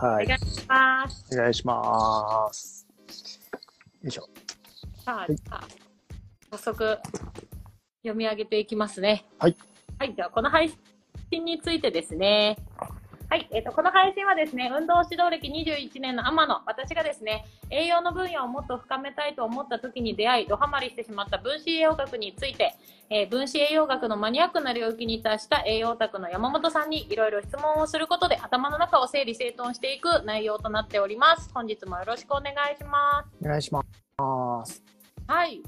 [0.00, 0.24] はい。
[0.24, 1.26] お願いします。
[1.30, 2.86] お願いします。
[4.02, 4.28] よいしょ。
[5.04, 5.36] さあ、はい
[6.50, 6.98] 早速
[8.02, 9.26] 読み上げていきますね。
[9.38, 9.56] はい。
[9.98, 10.72] はい、じゃあこの配
[11.30, 12.56] 信についてですね。
[13.30, 22.74] はい、えっ、と、この配信はですね、運動指導歴21年の天野、私がですね、栄養の分野をもっと深めたいと思った時に出会い、ドハマりしてしまった分子栄養学について、
[23.08, 31.50] えー分子栄養学のマニアックな領域に達した栄養オタクの山本さんにいろいろ質問をすることで頭の中を整理整頓していく内容となっております。
[31.54, 33.46] 本日もよろしくお願いします。
[33.46, 33.84] お願いしま
[34.66, 34.82] す。
[35.28, 35.62] はい。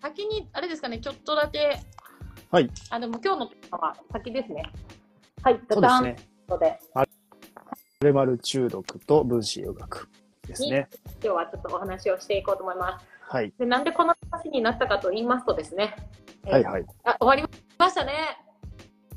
[0.00, 1.80] 先に、あれですかね、ちょっとだけ。
[2.52, 2.70] はい。
[2.90, 4.62] あ、でも今日のテーマは先ですね。
[5.42, 5.60] はい。
[5.68, 6.37] そうですね。
[6.48, 6.80] ダダンとで、
[8.00, 10.08] プレマル中毒と分子栄養学
[10.46, 10.88] ですね。
[11.22, 13.06] 今日はちょっとお話をしていこうと思います。
[13.20, 13.52] はい。
[13.58, 15.94] で、なんでこの話になったかと言いますとですね。
[16.46, 16.86] えーはいはい。
[17.04, 18.12] あ、終わりましたね。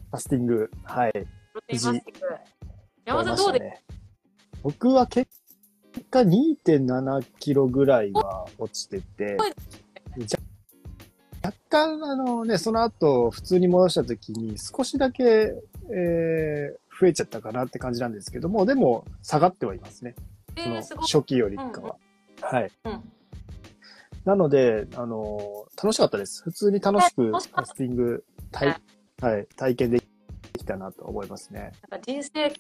[0.10, 0.70] ファスティング。
[0.84, 1.12] はい。
[1.14, 2.02] ファスティング。
[3.06, 4.02] 山田どうで終わりましたね
[4.64, 5.32] 僕は結
[6.12, 9.38] 果2.7キロぐらいは落ちてて、
[11.44, 20.14] 若干あのね、その後普通に戻した時に少しだけ、えー増えちゃったかなって感じなんですけども、でも下がってはいますね。
[20.56, 21.02] えその。
[21.02, 21.96] 初期よりかは。
[22.42, 22.72] はい。
[22.86, 23.12] うん。
[24.24, 26.44] なので、あのー楽しかったです。
[26.44, 28.80] 普通に楽しくフ楽しかったァスティング体、
[29.20, 31.72] はい、体験できたなと思いますね。
[31.90, 32.54] なんか人生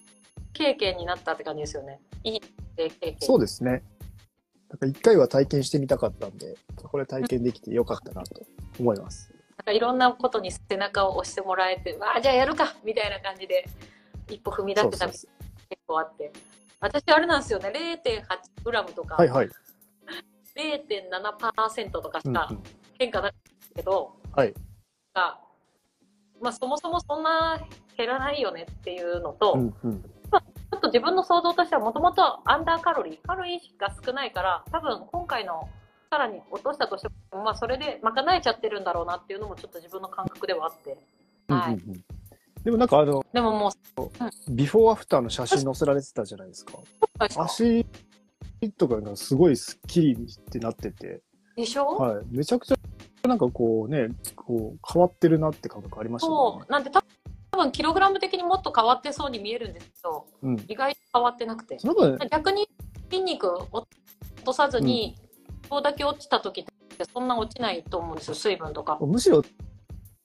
[0.53, 1.99] 経験になったって感じですよね。
[2.23, 2.41] いい
[2.75, 3.17] 経験。
[3.19, 3.83] そうですね。
[4.69, 8.41] なんか一回は体験してみたかったんで、これ体験できてよかったなと
[8.79, 9.31] 思います。
[9.57, 13.67] なんかいろんなことに背中を押してもらえて、わあ、じゃあやるかみたいな感じで、
[14.31, 16.31] 一歩踏み出せたそうみ結構あって。
[16.79, 17.71] 私、あれなんですよね、
[18.03, 19.49] 0.8グラムとか、はいはい。
[20.55, 22.63] 0.7%とかしかうんうん
[22.99, 24.53] 変化なかったんですけど、はい。
[25.13, 25.39] が
[26.39, 27.59] まあ、そもそもそんな
[27.97, 30.01] 減らないよねっていうのと、うんうん。
[30.01, 35.69] ちょっと自分の想像としてはもともとアンダーカロリー、カロリーが少ないから、多分今回の
[36.09, 40.97] さらに落としたとしても、まあ、それで賄えちゃってるんだろうなっていうのもちょっと自分の感覚ではあって。
[41.47, 41.73] はい。
[41.73, 42.20] うんうんうん
[42.63, 46.73] でもなんかあの、でももう、ビフォーアフターの写真載せられてたじゃないですか。
[47.37, 47.85] 足
[48.77, 50.17] とかがすごいスッキリっ
[50.51, 51.21] てなってて、
[51.55, 52.25] でしょ、はい。
[52.29, 52.77] めちゃくちゃ
[53.27, 56.71] なんかこうね、こう変わってるなって感覚ありましたねそう。。
[56.71, 57.01] なんで多
[57.57, 60.65] 分キログラム的にもっと変わってそうに見えるんですけど、うん。
[60.67, 61.77] 意外と変わってなくて。
[62.29, 62.67] 逆に
[63.09, 63.87] 筋肉を落
[64.45, 65.15] とさずに、
[65.69, 66.71] こうだけ落ちた時って
[67.11, 68.97] そんな落ちないと思うんですよ、水分とか。
[69.01, 69.43] むしろ、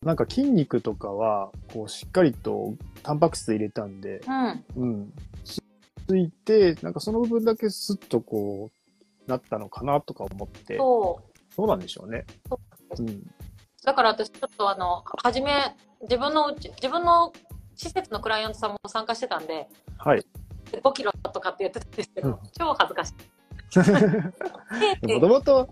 [0.07, 4.65] なんか筋肉とかは、こう、しっかりとタンパク質入れたんで、うん。
[4.77, 5.13] うん。
[6.09, 8.71] ついて、なんかその部分だけスッとこ
[9.27, 11.39] う、なったのかなとか思って、そう。
[11.53, 12.25] そうなんでしょうね。
[12.49, 12.61] そ
[13.01, 13.27] ううん。
[13.85, 17.33] だから私ちょっとあの、初め、自分のうち、自分の
[17.75, 19.67] 施設のクライアントさんも参加してたんで、
[19.99, 20.25] はい。
[20.71, 23.15] 5キロとかって言ってたんですけど、うん超恥ずかしい。
[25.15, 25.69] もともと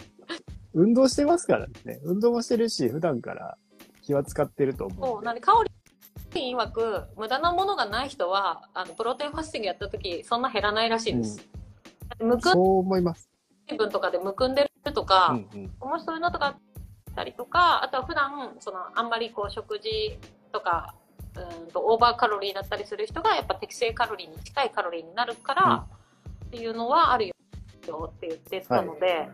[0.75, 2.01] 運動してますからね。
[2.03, 3.57] 運動もしてるし、普段から
[4.05, 5.27] 気は使ってると思そうう、んで。
[5.27, 11.49] なんで、香り曰く、無駄なものがない人は、あの、プロテインファスティングやった時、そんな減らないらしいんです。
[12.21, 13.31] むくんそう思います。
[13.69, 15.91] 水分とかでむくんでるとか、うんうん。
[15.91, 16.57] もしそういうのとかあっ
[17.15, 20.19] たりとか、あとは普段、その、あんまりこう、食事
[20.53, 20.95] とか、
[21.37, 25.87] うんと、オーバーカロリーだったりする人が、やっぱ適正カロリーに近いカロリーになるから、
[26.47, 27.35] っていうのはあるよ
[28.15, 29.29] って言ってたので、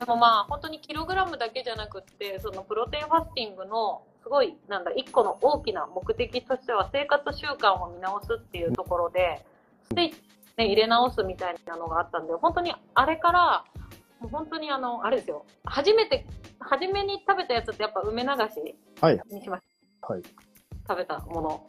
[0.00, 9.44] でもまあ、本当にキログラムだけじゃなくって、そのプロテインファスティングの、すごい、なんだ、一個の大きな目的としては、生活習慣を見直すっていうところで、
[9.90, 10.14] ステイ
[10.56, 13.64] ね、入れ直すみたいなのがあったんで、本当にあれから、
[14.20, 15.44] もう本当にあの、あれですよ。
[15.64, 16.26] 初めて、
[16.58, 19.20] 初めに食べたやつってやっぱ梅流しはい。
[19.30, 19.62] にしまし
[20.02, 20.08] た。
[20.08, 20.22] はい。
[20.88, 21.66] 食べたもの。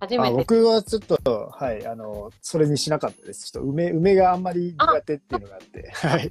[0.00, 0.34] 初あめて。
[0.36, 3.50] 僕はちょっと、はい、あの、それにしなかったです。
[3.50, 6.30] ちょっと梅、梅があんまり苦手っていうのがあって、はい。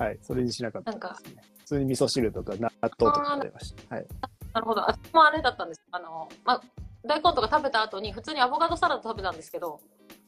[0.00, 1.42] はい、それにしなかったですね。
[1.58, 3.96] 普通に味噌汁とか納豆とか食べました。
[3.96, 4.06] はい。
[4.54, 4.80] なるほど。
[4.80, 5.82] あ、もうあれだったんです。
[5.90, 6.62] あの、まあ、
[7.04, 9.80] 大根とか食べた後に普通にアボカドサラダ食べたんですけど、も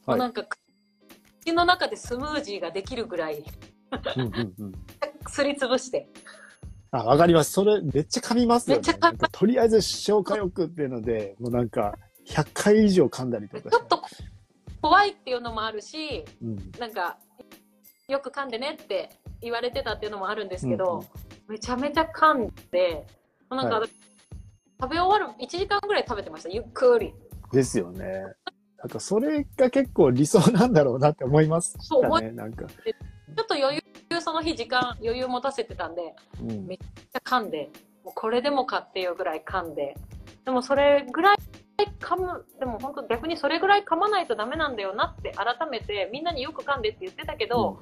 [0.05, 0.43] はいうなんか、
[1.41, 3.43] 口の中でスムージーができるぐらい、
[4.15, 4.73] うんうんうん。
[5.27, 6.07] すりつぶして。
[6.91, 7.53] あ、わかります。
[7.53, 8.83] それ、めっちゃ噛みますよね。
[9.31, 14.03] とりあえず消化欲っていうので、もうなんか、100回以上噛んだりとかちょっと
[14.83, 16.71] 怖いっていうのもあるし、うん。
[16.79, 17.17] なんか、
[18.07, 19.09] よく噛んでねって
[19.41, 21.07] 言われてたっていうのもあるんですけど、うんうん
[21.47, 23.05] めちゃめちゃ噛んで、
[23.49, 23.87] なんか、は
[24.79, 27.13] 食べ終わる、1時間ぐらい食べてました、ゆっくり。
[27.51, 28.23] ですよね。
[28.77, 32.21] なんかそれが結構理想なんだろうなって思いますそう。
[32.31, 32.65] なんか。
[32.67, 33.75] ちょっと余
[34.09, 36.79] 裕、その日時間、余裕持たせてたんで、うんめ
[37.23, 37.69] 噛んで、
[38.03, 39.95] もうこれでもかっていうぐらい噛んで、
[40.45, 41.37] でもそれぐらい
[41.99, 47.81] 噛む、でも本当逆にそれぐらい噛まないとダメなんだよなって改めてみんなによく噛んでって言ってたけど、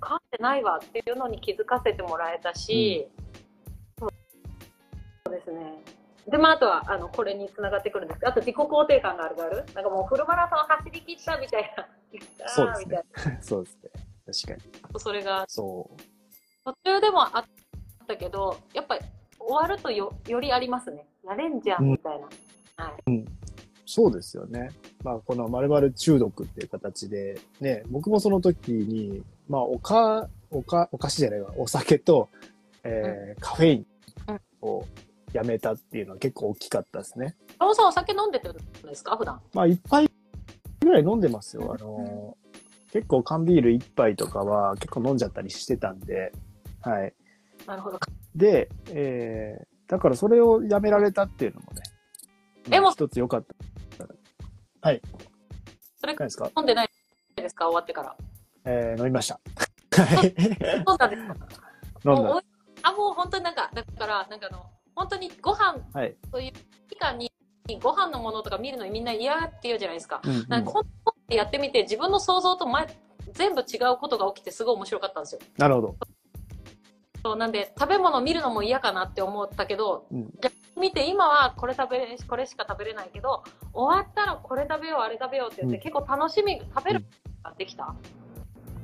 [0.00, 3.08] 噛んでないわっていうのに気づかせてもらえたし、
[3.98, 4.06] そ
[5.30, 5.82] うですね。
[6.28, 9.64] で、まあ、あとは、あの、これに繋がってくるんですけど、あと自己肯定感があるがある？
[9.74, 11.88] なんかもうフルマラソン走り切ったみたいな。
[12.48, 13.02] そうですね
[13.42, 13.90] そうですね。
[14.46, 14.72] 確かに。
[14.92, 15.00] な。
[15.00, 16.02] それが、そう。
[16.64, 17.44] 途中でもあっ
[18.06, 19.04] たけど、やっぱり
[19.38, 21.08] 終わるとよ、よりありますね。
[21.24, 22.28] やれんじゃん、みたいな。
[22.82, 23.24] はい。
[23.86, 24.70] そうですよね。
[25.04, 32.28] まあ、この〇〇中毒っていう形で、ね、僕もその時に、まあ、おか、おか、お菓子じゃないわ、お酒と、
[32.84, 33.86] えーカフェイン
[34.62, 34.84] を
[35.32, 37.36] やめたっていうのは結構大きかったですね。
[37.58, 38.56] ラオさんお酒飲んでてるん
[38.88, 39.16] ですか？
[39.16, 39.40] 普段。
[39.52, 40.08] まあ、一杯
[40.80, 41.74] ぐらい飲んでますよ。
[41.78, 42.36] あの、
[42.92, 46.32] 結構缶ビール一杯とかは結構飲んじゃったりしてたんで、
[46.80, 47.14] はい。
[47.66, 47.98] なるほど。
[48.34, 51.82] で、えー、だからそれをやめられたっていうのもね、
[52.68, 54.06] でもまあ一つ良かった。
[54.88, 55.00] はい。
[55.98, 56.50] それ何ですか？
[56.56, 56.88] 飲んでない
[57.36, 57.66] ですか？
[57.66, 58.16] 終わってから。
[58.64, 59.40] えー、飲みました。
[59.92, 60.34] はい。
[60.88, 61.36] 飲んだんですか？
[62.12, 62.42] 飲んだ。
[62.84, 64.66] あ、もう本当になんか、だから、なんかあの、
[64.96, 66.16] 本当にご飯はい。
[66.32, 66.52] という
[66.88, 67.30] 期間に、
[67.80, 70.20] ご飯のものとか見るのにみんな嫌って言うじゃないですか。
[70.24, 72.86] うんうんなんか、こんなことやってみて、自分の想像と前、
[73.32, 75.40] 全部違うことが起きてすごい面白かったんですよ。
[75.58, 75.96] なるほど。
[77.24, 87.04] そうなんで、食べ物見るのも嫌かなって思ったけど、うん逆に見て、今はこれ食べれ、これしか食べれないけど、終わったらこれ食べよう、あれ食べようって言って、うん結構楽しみ、食べる
[87.44, 87.94] ができた。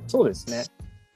[0.07, 0.63] そうですね。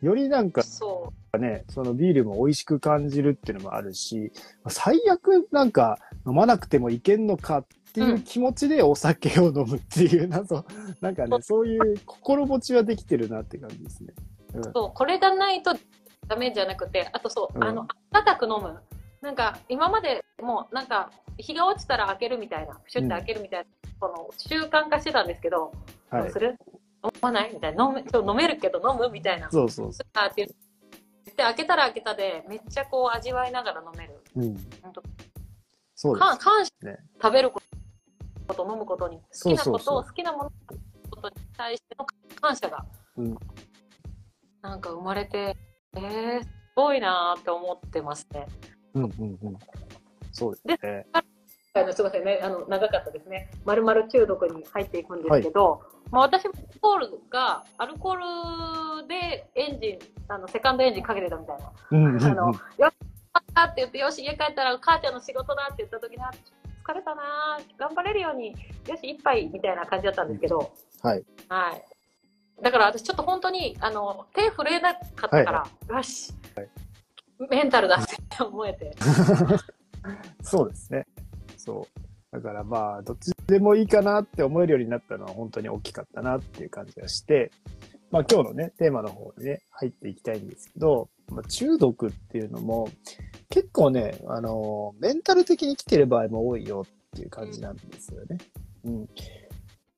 [0.02, 1.40] よりなんかそう。
[1.40, 4.32] ね、そのビールも美味しく感じるっていうのもあるし、
[4.68, 5.98] 最悪なんか
[6.28, 10.66] 飲まなくてもいけんのかっていう気持ちでお酒を飲むっていう謎、
[11.00, 14.14] なんかね、そういう心持ちはできてるなって感じですね。
[14.56, 15.76] うんそう、これがないと
[16.28, 18.82] ダメじゃなくて、あとそう、うんあの、温かく飲む。
[19.22, 23.66] なんか、今までもう、なんか、日が落ちたら開けるみたいな、プシュって開けるみたいな、
[24.00, 25.72] この習慣化してたんですけど、
[26.10, 26.40] はいどうす。
[26.40, 26.58] る？
[27.04, 27.54] 飲まない？
[27.54, 27.86] みたいな。
[27.86, 29.50] 飲め、ちょ飲めるけど飲むみたいな。
[29.50, 30.50] そうそうそあって言っ
[31.36, 34.22] て、開けたら開けたで、めっちゃこう味わいながら飲める。
[34.36, 34.42] う。
[34.42, 34.58] うん。
[34.82, 35.04] ほんと
[35.96, 37.62] そうでか感謝、ね食べるこ
[38.54, 40.52] と、飲むことに、好きなことを、そうそうそう好きなもの
[41.10, 42.06] ことに対しての
[42.42, 42.86] 感謝が、
[43.18, 43.38] うん
[44.62, 45.56] なんか生まれて、
[45.96, 48.48] えー、すごいなーって思ってますね。
[48.50, 48.60] す。
[48.96, 49.10] うんうん
[49.44, 49.58] うん。
[50.32, 51.06] そうですね。
[51.76, 53.50] あのすみませんね、あの長かったですね。
[53.66, 55.82] まるまる中毒に入っていくんですけど、
[56.12, 61.72] まあ私もアルコールがアルコールでエンジンあのセカンドエンジンかけてたみたいな。
[61.92, 62.94] うんうんうんあのよし
[63.56, 66.30] あって言ってよし家帰ったら母ちゃんの仕事だって言った時にあ
[66.86, 68.52] 疲れたなー頑張れるように
[68.88, 71.24] よし一杯みたいな感じだったんですけど、はい。
[71.50, 71.93] はい。
[72.64, 76.34] だから私ちょっと本当にあの手震えなかったから、よし、
[77.50, 78.96] メンタルだって思えて。
[80.42, 81.06] そうですね。
[81.58, 81.88] そ
[82.32, 82.36] う。
[82.36, 87.52] だからまあ、どっちでもいいかなって思えるようになったのは本当に大きかったなっていう感じがして、
[88.12, 92.90] まあ今日のね、テーマの方にね、入っていきたいんですけど、まあ、中毒っていうのも
[93.50, 98.38] 結構ね、あの、メンタル的に来てる場合も多いよっていう感じなんですよね。
[98.86, 99.10] うん。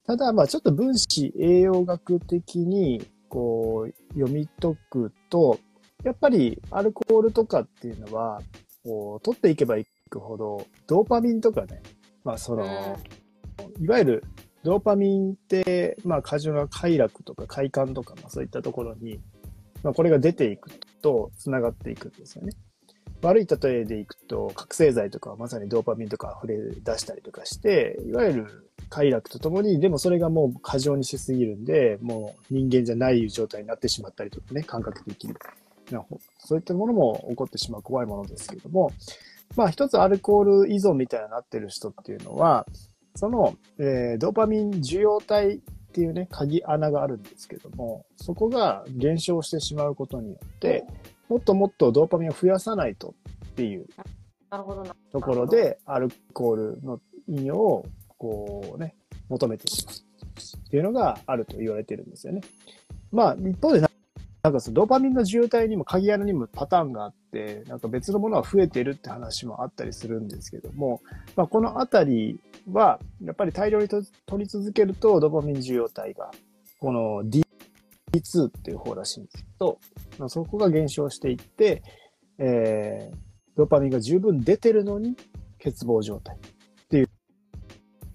[0.07, 5.59] ただまあちょっと分子栄養学的にこう読み解くと、
[6.03, 8.41] やっぱりアルコールとかっていうのは、
[8.83, 11.81] こう、取っていけばいくほど、ドーパミンとかね、
[12.23, 12.97] まあその、
[13.79, 14.23] いわゆる
[14.63, 19.19] ドーパミンって、まあ過剰な快楽とか快感とか、まあそういったところに、
[19.81, 20.69] まあこれが出ていく
[21.01, 22.51] と繋がっていくんですよね。
[23.23, 35.33] 悪い例えでいくと、覚醒剤とかはまさにドーパミンとか溢れ出したりとかして、いわゆる快楽とともに、でもそれがもう過剰にしすぎるんで、もう人間じゃない状態になってしまったりとかね、感覚的に。
[35.91, 36.03] な
[36.39, 38.91] そういったものも起こってしまう怖いものですけれども、
[39.55, 42.65] まあ一つアルコール依存みたいになってる人っていうのは、
[43.15, 45.59] その、えードーパミン受容体っ
[45.93, 50.85] ていうね、鍵穴があるんですけども、そこが減少してしまうことによって、
[51.29, 53.15] もっともっとドーパミンを増やさないと
[53.45, 53.87] っていう。
[55.11, 57.85] ところで、アルコールの飲用を、
[58.17, 58.95] こうね、
[59.29, 62.41] 求めてしまうっていうのがあると言われてるんですよね。
[63.11, 63.89] まあ、一方でな、
[64.49, 71.01] んかそのドーパミンの受容体にも鍵穴にもパターンがあって、なんか別のものが増えてるって話もあったりするんですけども、
[71.35, 72.39] まあ、このあたり
[72.71, 76.31] は、やっぱり大量にと取り続けると、ドーパミン受容体が、
[76.79, 79.79] この D2 っていう方らしいんですけど、
[80.19, 81.81] まあ、そこが減少していって、
[82.37, 83.17] えー、
[83.55, 85.15] ドーパミンが十分出てるのに
[85.63, 86.37] 欠乏状態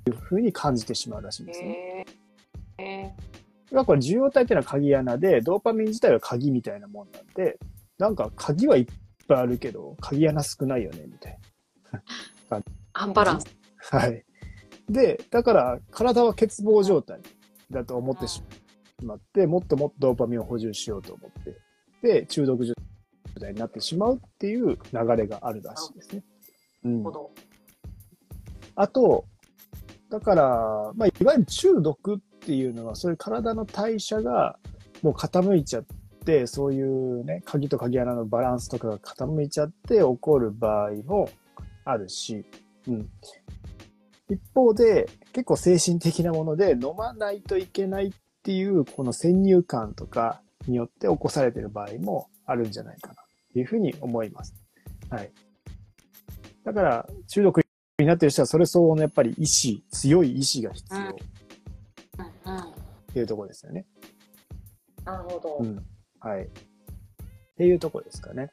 [0.06, 2.04] いうふうに感じてしまうらしいんですね。
[2.78, 3.14] へえ
[3.72, 7.58] だから受容体っていうのは鍵穴で、ドーパミン自体は鍵みたいなもんなんで、
[7.98, 8.86] なんか鍵はいっ
[9.28, 11.38] ぱいあるけど、鍵穴少ないよね、みたい
[12.94, 13.44] アンバランス。
[13.92, 14.00] な。
[14.00, 14.24] はい。
[14.88, 17.20] で、だから体は欠乏状態
[17.70, 18.42] だと思ってし
[19.04, 21.56] まって、もっともっとドーパミンを補充しようと思って、
[22.02, 22.74] で、中毒状
[23.38, 26.24] 態になってしまうっていう流れがあるらしいですね。
[26.84, 27.04] うん。
[28.74, 29.24] あと、
[30.10, 34.58] だから、まあ、いわゆる中毒っていうのは、そういう体の代謝が
[35.02, 35.84] もう傾いちゃっ
[36.24, 41.30] て、そういうね、鍵と鍵穴のバランスとかが傾いちゃって起こる場合も
[41.84, 42.44] あるし、
[42.88, 43.08] うん。
[44.28, 48.12] 一方で、結構精神的なもので飲まないといけないっ
[48.42, 53.14] ていう、この先入観とかによって起こされてる場合もあるんじゃないかな、
[53.52, 54.54] というふうに思います。
[55.08, 55.30] はい。
[56.64, 57.60] だから、中毒
[58.00, 61.14] になってる人はそれ相応のやっぱり意志、強い意志が必要っ。
[63.12, 63.86] ていうところですよね。
[65.04, 65.58] なるほど。
[65.60, 65.84] うん。
[66.20, 66.42] はい。
[66.44, 66.46] っ
[67.56, 68.50] ていうところですかね。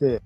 [0.00, 0.22] で、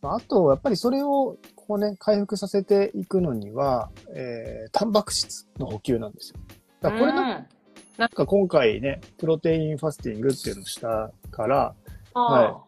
[0.00, 6.38] まああと、やっぱりそれを、こうね、回復させていくのには、えー、タンパク質の補給なんですよ。
[6.80, 7.46] だからこれなんうん
[7.96, 11.74] なんか今回ね、プロテインファスティングっていうのをしたから、
[12.12, 12.64] あは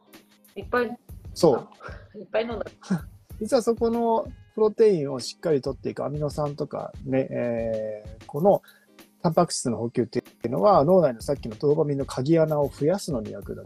[0.57, 0.99] ーいっぱい、
[1.35, 1.69] そ
[2.15, 2.65] う、いっぱい飲んだ。
[3.41, 8.63] 実はそこのプロテインをしっかりとっていくアミノ酸とかね、えーこの
[9.23, 13.65] タンパク質の補給っていうのは脳内のさっきのドーパミンの鍵穴を増やすのに役立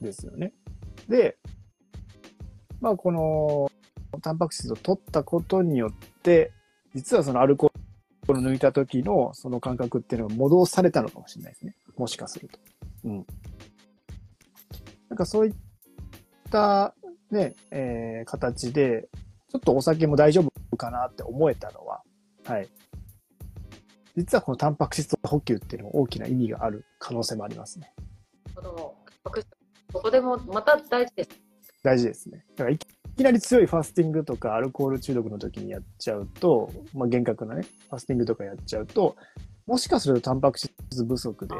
[0.00, 0.52] つですよね。
[1.08, 1.36] で、
[2.80, 3.68] まあこの
[4.22, 5.92] タンパク質を取ったことによっ
[6.22, 6.52] て、
[6.94, 11.74] 実はそのアルコールを抜いた時のその感覚っていうのが戻されたのかもしれないですね。
[11.96, 12.60] もしかすると。
[13.04, 13.26] うん。
[15.08, 15.54] なんかそういっ
[16.50, 16.94] た
[17.30, 19.08] ね、えー形で、
[19.50, 22.02] ちょっとお酒も大丈夫かなって思えたのは、
[22.44, 22.68] はい。
[24.16, 27.94] 実はこのタンパク質補給っていうのも大きな意味がある可能性もありますね。
[28.54, 31.30] ここでもまた大事です。
[31.82, 32.44] 大事ですね。
[32.56, 32.86] だからいきい
[33.18, 39.16] きなり強いファスティングとかアルコール中毒の時にやっちゃうと、まあ厳格なね、ファスティングとかやっちゃうと、
[39.66, 40.72] もしかするとタンパク質
[41.04, 41.54] 不足で、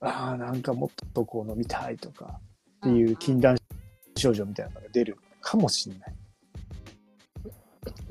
[0.00, 2.40] ああ、なんかもっとこう飲みたいとか
[2.78, 3.56] っていう禁断
[4.24, 6.14] 症状みたいなのが出るかもしれない。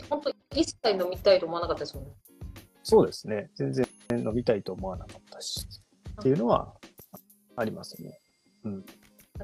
[0.10, 2.12] 本当一切飲みたいと思わなかったですもんね。
[2.84, 3.50] そうですね。
[3.56, 5.66] 全然飲みたいと思わなかったし、
[6.20, 6.74] っていうのは
[7.56, 8.20] ありますね。
[8.64, 8.84] なん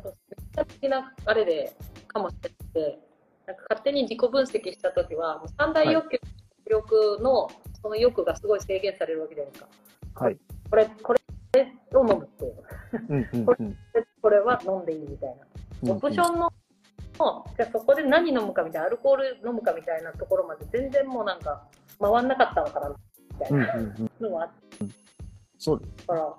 [0.03, 0.11] か、
[0.57, 1.75] め的なあれで、
[2.07, 2.99] かもしれなくて、
[3.47, 6.19] なんか勝手に自己分析したときは、もう三大欲求、
[6.67, 7.49] 欲の、
[7.81, 9.69] その欲がすごい制限されるわけじゃないですか。
[10.25, 10.38] はい。
[10.69, 11.19] これ、これ
[11.95, 12.63] を飲むっていう。
[13.09, 13.71] うんうんうん。
[13.71, 13.77] で
[14.21, 15.35] これは飲んでいいみたい
[15.83, 15.93] な。
[15.93, 16.51] オプションの、
[17.57, 21.67] じゃあそこで何飲むかみたいな、アルコール飲むかみたいなところまで全然もうなんか
[21.99, 22.95] 回んなかったのかな、み
[23.39, 24.11] たいうんうんなうん。
[24.21, 24.49] のがあっ
[25.57, 26.07] そうです。
[26.07, 26.33] たから、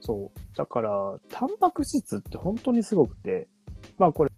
[0.00, 0.56] そう。
[0.56, 3.48] だから、タンパク質って本当にすごくて、
[3.98, 4.30] まあこれ、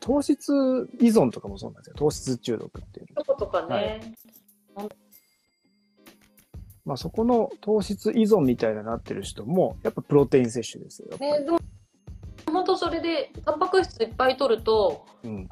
[0.00, 0.52] 糖質
[0.98, 1.96] 依存とかもそうなんですよ。
[1.96, 3.06] 糖質中毒っていう
[3.38, 4.14] とかね、
[6.86, 11.16] まあそこの糖質依存みたいななってる人も、やっぱプロテイン摂取ですよ。
[11.18, 11.44] ね、
[12.46, 15.48] も、本当それで、タンパク質いっぱい取ると、うん。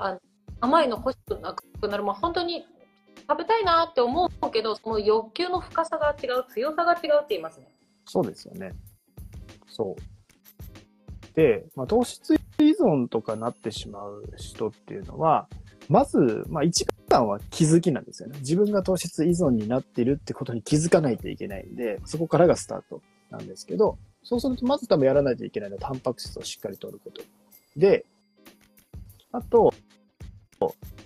[0.61, 2.65] 甘いの欲しくなくなる、まあ、本当に
[3.29, 7.69] 食べたいなって思うけど、その欲求の深さが違う、強さが違うって言いますね。
[8.07, 8.73] そうですよね。
[9.67, 11.35] そう。
[11.35, 12.39] で、まあ、糖質依
[12.81, 15.49] 存とかなってしまう人っていうのは、
[15.89, 18.39] まず、まあ、一番は気づきなんですよね。
[18.41, 27.23] 自分が糖質依存になっているってことに気づかないといけないんで、そこからがスタートなんですけど、そうするとまず多分やらないといけないのはタンパク質をしっかり取ること。
[27.77, 28.07] で、
[29.31, 29.73] あと、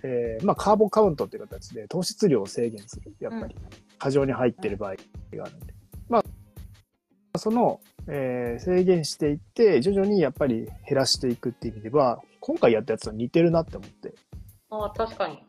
[0.02, 3.14] えーまあ、カーボカウントっていう形で糖質量を制限する。
[3.20, 3.56] やっぱり、
[3.98, 4.94] 過剰に入ってる場合
[5.36, 5.74] があるんで。
[6.08, 6.22] ま
[7.32, 14.14] あ、その、えー制限していって、徐々にやっぱり減らしていくっていう意味では、今回やったやつと似てるなって思って、
[14.70, 15.42] ああ、確かに。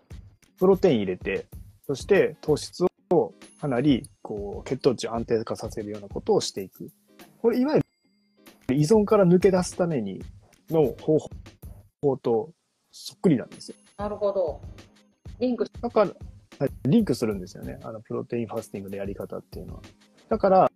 [0.58, 1.46] プロテイン入れて、
[1.86, 6.90] そして糖質をかなり、こう、血糖値を安定化させるようなことをしていく。
[7.42, 10.22] これ、いわゆる依存から抜け出すために
[10.70, 11.18] の方
[12.02, 12.52] 法と
[12.92, 13.76] そっくりなんですよ。
[13.98, 14.62] なるほど。
[15.40, 16.12] リンクしだから、
[16.60, 17.80] はいリンクするんですよね。
[17.84, 19.82] あの、プロテインファスティングのやり方っていうのは。
[20.28, 20.72] だから、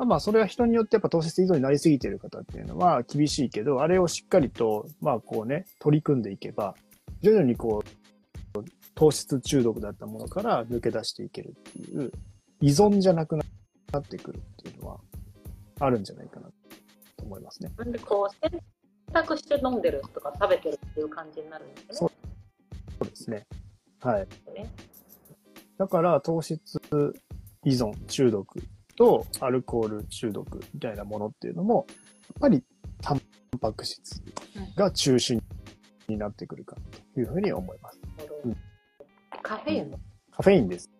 [0.00, 6.74] あまあ、それは人によってやっぱ糖質依存になりすぎている方っていうのは厳しいけど、あれをしっかりと、まあ、こうね、取り組んでいけば、
[7.22, 12.10] 徐々にこう、糖質中毒だったものから抜け出していけるっていう、
[12.62, 13.44] 依存じゃなくな
[13.98, 15.00] ってくるっていうのは、
[15.80, 16.46] あるんじゃないかな
[17.16, 17.70] と思いますね。
[17.76, 18.60] なんでこう選
[19.12, 21.94] 択して飲んでるとか食べてるっていう感じになるんですね。
[21.94, 22.10] そ
[23.00, 23.46] うですね。
[24.00, 24.28] はい。
[24.54, 24.70] ね
[25.78, 26.60] だから糖質
[27.64, 28.62] 依存中毒
[28.96, 31.96] とアルコール中毒みたいなものっていうのも、やっ
[32.40, 32.62] ぱり
[33.02, 33.22] タン
[33.60, 34.22] パク質
[34.76, 35.42] が中心
[36.08, 36.76] になってくるか
[37.14, 38.00] というふうに思います。
[38.44, 38.56] うん
[39.42, 39.98] カフェインも
[40.32, 40.90] カフェインです。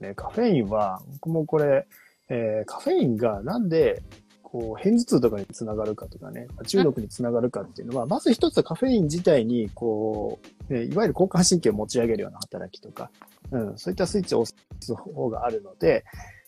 [0.00, 1.86] ね、カフェインは、僕もこれ、
[2.28, 4.02] えーカフェインがなんで、
[4.42, 10.38] こう、片頭痛とかにつながるかとかね、中毒につながるかっていうのは、まず一つはカフェイン自体に、こ
[10.68, 13.10] う、ねいわゆる交感神経を持ち上げるような働きとか、
[13.50, 16.04] うん、そういったスイッチを押す方があるので、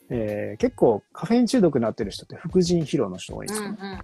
[0.08, 4.00] えー結構カフェイン中毒になってる人って副腎疲労の人多いんですよね。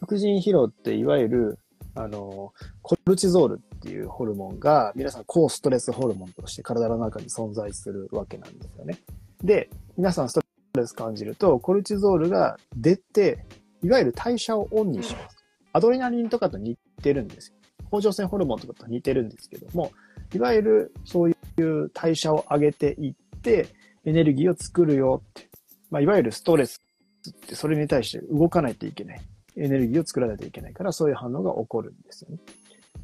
[0.00, 1.58] 副腎疲労っていわゆる、
[1.94, 8.98] あの、コルチゾールっていうホルモンが、皆さん高ストレスホルモンとして体の中に存在するわけなんですよね。
[9.44, 10.42] で、皆さんスト
[10.74, 13.44] レス感じると、コルチゾールが出て、
[13.82, 15.36] いわゆる代謝をオンにします。
[15.72, 17.56] アドレナリンとかと似てるんですよ。
[17.90, 19.92] 甲状腺ホルモンとかと似てるんですけども、
[20.34, 23.68] いわゆるそういう代謝を上げていって、
[24.04, 25.48] エネルギーを作るよって。
[25.90, 26.80] まあ、いわゆるストレス
[27.28, 29.20] ってそれに対して動かないといけない。
[29.56, 32.38] エネルギーを作らないといけないから、そういう反応が起こるんですよね。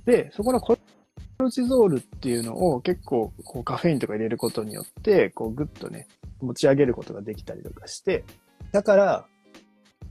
[0.06, 0.78] で、そこのコ
[1.38, 6.08] ルチゾールっていうのを結構こうカフェインとか入れることによって、こうグッとね、
[6.40, 8.24] 持ち上げることができたりとかして、
[8.72, 9.26] だから、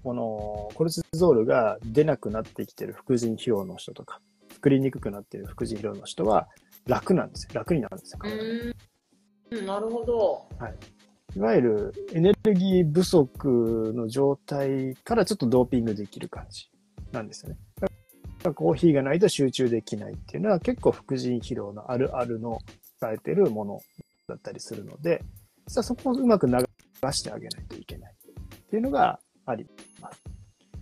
[0.04, 4.22] このコルチゾールが出なくなってきてる副腎疲労の人とか、
[4.54, 6.48] 作りにくくなってる副腎疲労の人は
[6.86, 7.50] 楽なんですよ。
[7.54, 8.20] 楽になるんですよ。
[8.24, 10.46] うんうんなるほど。
[11.36, 16.70] いわゆるエネルギー不足の状態からちょっとドーピングできる感じ
[17.12, 17.58] なんですよね。
[18.56, 22.60] コーヒーがないと集中できないっていうのは結構副腎疲労のあるあるの
[23.02, 23.82] 伝えてるもの
[24.28, 25.24] だったりするので、
[25.68, 26.54] 実はそこをうまく流
[27.12, 29.66] してあげないといけないっていうのがあり
[30.02, 30.24] ます。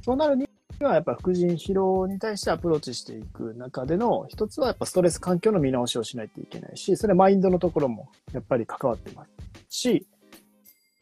[0.03, 0.47] そうなるに
[0.79, 9.29] はやっぱ副腎疲労に対してアプローチしていく中での一つはやっぱストレス環境の見直しをしないといけないし、それはマインドのところもやっぱり関わってます
[9.69, 10.05] し、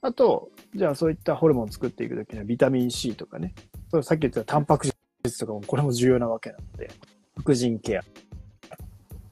[0.01, 3.53] あと、じゃあそういったホルモンを作っていくときにはビタミン C とかね、
[3.89, 4.87] そうさっき言ったタンパク
[5.25, 6.91] 質とかもこれも重要なわけなので、
[7.37, 8.01] 副腎ケア、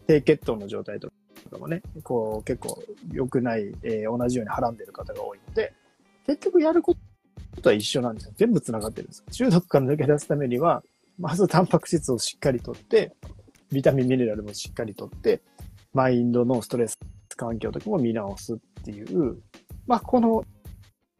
[0.07, 1.10] 低血糖の状態と
[1.51, 2.81] かもね、こう結構
[3.11, 5.73] 良くない、えー同じようにはらんでる方が多いので、
[6.25, 6.95] 結局やるこ
[7.61, 8.33] とは一緒なんですよ。
[8.35, 9.23] 全部繋がってるんです。
[9.31, 10.83] 中毒から抜け出すためには、
[11.19, 13.13] まずタンパク質をしっかりとって、
[13.71, 15.41] ビタミンミネラルもしっかりとって、
[15.93, 16.97] マインドのストレス
[17.35, 19.37] 環境とかも見直すっていう、
[19.87, 20.43] まあこの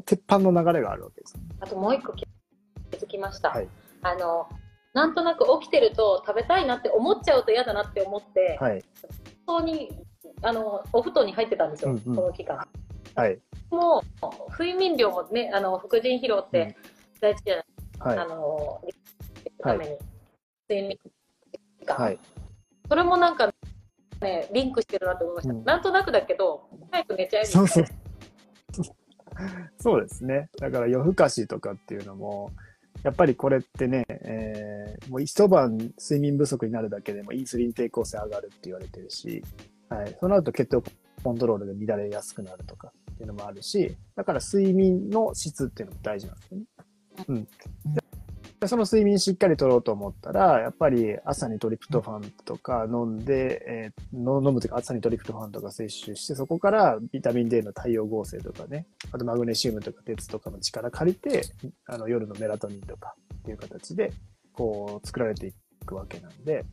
[0.06, 1.36] 鉄板の流れがあるわけです。
[1.60, 2.26] あともう一個気
[2.92, 3.50] づきました。
[3.50, 3.68] はい
[4.04, 4.48] あの、
[4.94, 8.84] なんとなく起きてると食べたいなって思っちゃうと嫌だなって思って、はい。
[9.46, 9.90] 布団に、
[10.42, 12.68] あの、お布団に入ってたんですよ、うんうんこの期間。
[13.16, 13.40] はい。
[13.70, 16.76] もう、睡眠量もね、あの、副腎疲労って
[17.20, 17.66] 大事じゃない、
[18.00, 18.26] はいあ。
[18.26, 18.82] の、
[19.60, 19.98] ために。
[20.70, 20.98] 睡眠
[21.80, 22.20] 時間、はい。
[22.88, 23.54] それもなんか、
[24.22, 25.54] ね、リンクしてるなと思いました。
[25.54, 27.86] うんなんとなくだけど、早く寝ちゃいなそうそう。
[29.80, 30.50] そうですね。
[30.60, 32.52] だから夜更かしとかっていうのも、
[33.04, 39.44] やっぱりこれってね、えーもう一晩睡眠不足になるだけでもインスリン抵抗性上がるって言われてるし、
[39.96, 40.18] はい。
[40.20, 40.82] そうなると血糖
[41.24, 46.66] コントロールが乱れやすくなるとかっていうのもあるし、だから睡眠の質っていうのも大事なんですよね。
[47.28, 47.48] うん。
[48.62, 61.42] でその睡眠しっかりとろうと思ったら、やっぱり朝にトリプトファンとか飲んで、えーの飲むというか朝にトリプトファンとか摂取して、そこからビタミン D の太陽合成とかね、あとマグネシウムとか鉄とかの力借りて、
[61.88, 64.14] あの夜のメラトニンとかっていう形で、
[64.54, 66.64] こう作られていくわけなんで、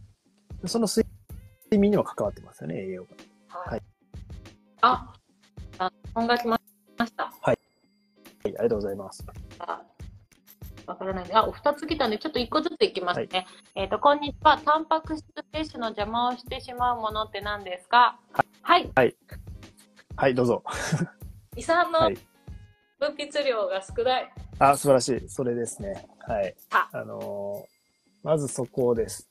[0.67, 1.08] その睡
[1.71, 3.11] 眠にも関わってますよね、栄養が。
[3.49, 3.83] はいはい
[4.81, 5.13] あ、
[5.79, 6.57] あ、本が来ま
[7.05, 7.33] した。
[7.41, 7.59] はい、
[8.45, 9.25] ありがとうございます。
[9.59, 9.83] あ
[10.87, 11.33] わからない。
[11.33, 13.47] あ、お二つ来たんで、ちょっと一個ずついきますね。
[13.75, 14.59] えっ、と、こんにちは。
[14.65, 18.19] タンパク質摂取の邪魔をしてしまうものって何ですか？
[18.63, 18.91] はい。
[20.17, 20.63] はい、どうぞ。
[21.57, 22.19] 胃酸のはい
[23.01, 24.33] 分泌量が少ない。
[24.61, 25.29] あ、素晴らしい。
[25.29, 26.09] それですね。
[26.21, 26.55] はい。
[26.71, 27.79] ああのー
[28.25, 29.28] まずそこです。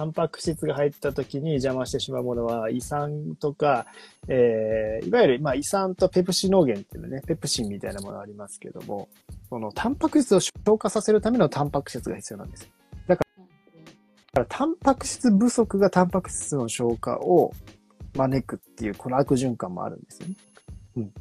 [0.00, 3.84] タンパク質が入った時に邪魔してしまうものは、胃酸とか、
[4.28, 9.10] えー、いわゆる、まあ、胃酸とペプシノーゲンっていうのね、ペプシンみたいなものありますけども、
[9.50, 12.68] その、タンパク質を消化させるためのタンパク質が必要なんですよ。
[13.08, 13.24] だか
[14.32, 17.52] ら、タンパク質不足がタンパク質の消化を
[18.16, 20.34] 招くっていう、この悪循環もあるんですよね。
[20.96, 21.12] うん。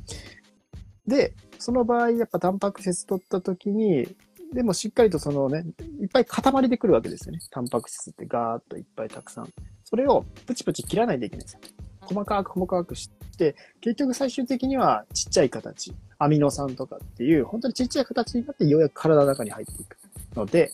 [1.05, 4.07] で、その場合、やっぱタンパク質取った時に、
[4.53, 5.63] でもしっかりとそのね、
[6.01, 7.39] いっぱい塊でくるわけですよね。
[7.51, 9.49] タンパク質ってガーッといっぱいたくさん。
[9.83, 11.59] それをプチプチ切らないといけないんですよ。
[12.01, 19.97] 細かく細かくして、結局最終的にはちっちゃい形、アミノ酸とかっていう、本当にちっちゃい形になってようやく体の中に入っていく
[20.35, 20.71] ので、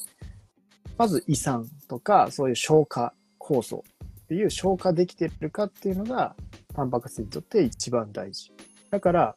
[0.98, 3.84] まず胃酸とか、そういう消化酵素
[4.24, 6.36] っていう消化できてるかっていうのが、
[6.74, 8.52] タンパク質にとって一番大事。
[8.90, 9.36] だから、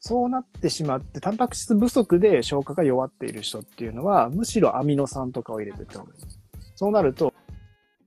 [0.00, 6.20] そうなってしまって、タンパク質不足で消化が弱っている人っていうのは、むしろアミノ酸とかを入れてった方がいい。
[6.76, 7.34] そうなると、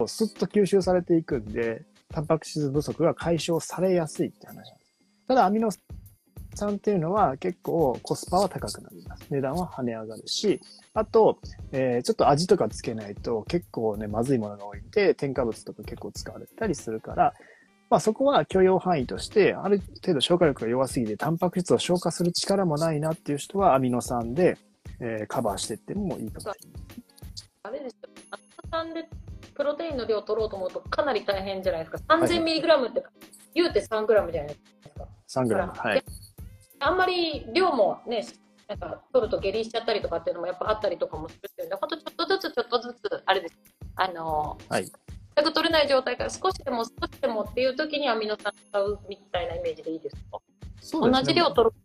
[0.07, 4.93] スッと吸収されていくんで、タンパク質不足が解消されやすいって話なんです。
[5.27, 5.69] ただ、アミノ
[6.55, 9.25] 酸っていうのは結構コスパは高くなります。
[9.29, 10.59] 値段は跳ね上がるし、
[10.93, 11.39] あと、
[11.71, 17.33] えー、ちょっと味とかつけないと結構ね、まずいものが多いんで、添加物とか結構使われたりするから、
[17.91, 24.57] まあそこは許容範囲として、ある程度消化力が弱すぎて、タンパク質を消化する力もないなっていう人はアミノ酸で、
[25.01, 26.57] えー、カバーしていってもいいかもしれない。
[27.63, 28.09] あれですよ。
[28.31, 29.09] アミノ酸で
[29.53, 32.15] プロテインの量を取ろうと思うとかなり大変じゃないですか。
[32.15, 33.03] 3000ミリグラムって、
[33.53, 34.55] 言うて3グラムじゃないで
[34.89, 35.41] すか。
[35.43, 35.73] 3グラム。
[35.75, 36.03] はい。
[36.79, 38.25] あんまり量もね、
[38.69, 43.59] なんか取ると下痢しちゃったりとかっていうのもやっぱあったりとかもするっていうので、本当ちょっとずつちょっとずつ、あれです。
[43.97, 44.89] あの、はい。
[45.41, 50.39] 全く取れない状態から少しでも少しでもっていう時にアミノ酸使うみたいなイメージでいいですか？
[50.79, 51.75] そうです、ね、同じ量取る。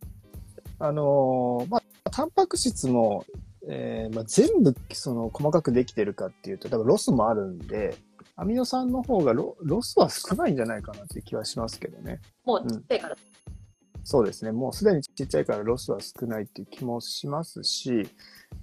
[0.79, 3.25] あのー、まあ、タンパク質も、
[3.67, 7.97] えー、まあ、全部その細かくできてるかっていうと、多分ロスもあるんで、
[8.37, 12.21] アミノ酸の方がロロスは少ないんじゃないかなっていう気はしますけどね。
[12.45, 14.53] もうちっちゃいから、うん、そうですね。
[14.53, 18.07] もうすでにちっちゃいからロスは少ないっていう気もしますし、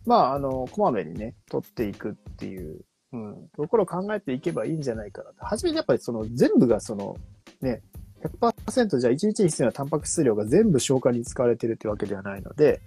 [0.06, 2.82] まあ、あの、こまめにね、取っていくっていう
[3.14, 5.46] うん、ところを考えていけばいいんじゃないかなと。
[5.46, 7.16] 初めにやっぱりその全部がその
[7.62, 7.82] ね、
[8.24, 12.82] 100%じゃあ1日に必要なタンパク質量が全部消化に使われてるってわけではないので、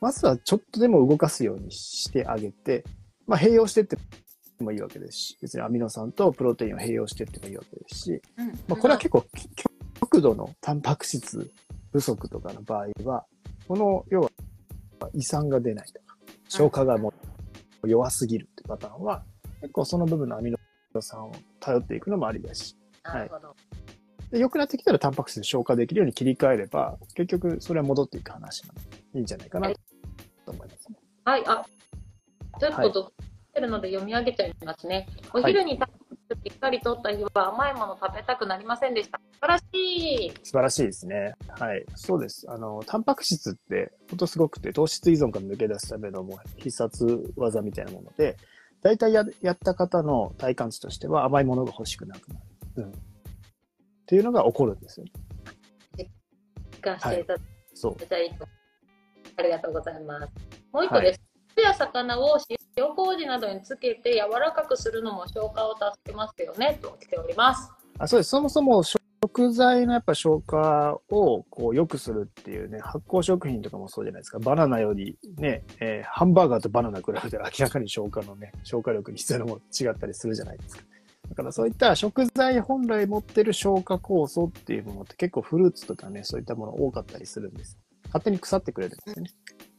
[0.00, 2.84] まずはちょっとでも動かすようにしてあげて、
[3.26, 3.98] まあ併用してって
[4.60, 9.24] もいいわけですし、別にアミノ酸とプロテインを併用してってもいいわけですし、うん、まあこれは結構
[9.98, 11.50] 極度のタンパク質
[11.92, 13.24] 不足とかの場合は、
[13.66, 14.30] この要は
[15.12, 16.16] 胃酸が出ないとか、
[16.48, 17.12] 消化がも
[17.82, 19.24] う弱すぎるってパターンは、
[19.60, 22.76] 結構その部分のアミノ酸を頼っていくのもありだし。
[23.02, 23.48] なるほど。
[23.48, 23.56] はい
[24.28, 29.76] で良くなってきたらタンパク質消化できるように切り替えれば、結局それは戻っていく話なので、いいんじゃないかなと
[30.48, 30.98] 思いますね。
[31.24, 31.64] はい、あ、
[32.58, 33.12] ちょっと
[33.56, 35.08] てるので読み上げちゃいますね。
[35.32, 39.18] お昼にタンパク質しっかりとった日は甘いもの食べたくなりませんでした。
[39.32, 40.30] 素晴らしい。
[40.42, 41.34] 素晴らしいですね。
[41.48, 41.84] はい。
[41.94, 42.46] そうです。
[42.48, 48.36] あの、タンパク質って本当すごくて、糖質依存から抜け出すためのもう必殺技みたいなもので、
[48.86, 52.42] 大体ややった方の体感値としては甘いものが欲しくなくなる。
[52.76, 52.90] うん。
[52.90, 52.92] っ
[54.06, 55.12] ていうのが起こるんですよね。
[55.98, 56.08] 実
[56.82, 57.42] 感していただいて、はい、
[57.74, 57.96] そう。
[59.38, 60.32] ありがとうございます。
[60.72, 61.20] もう一個です。
[61.56, 62.38] はい、や魚を
[62.76, 67.68] 塩麹などにつけて柔らかくするのも消化を助けますよねと来ております。
[67.98, 68.30] あそうです。
[68.30, 68.84] そもそも
[69.36, 74.38] 食材のやっぱ消化をこう良くするっていうね、発酵食品とかもそうじゃないですか。
[74.38, 80.84] バナナよりね、えー、ハンバーガーとバナナ比べたら明らかに消化のね、消化力に必要なもの違ったりするじゃないですか。
[81.28, 87.76] だからそういった食材本来持ってる消化酵素っていうものって結構フルーツとかね、そういったもの多かったりするんです。
[88.06, 89.30] 勝手に腐ってくれるんですよね。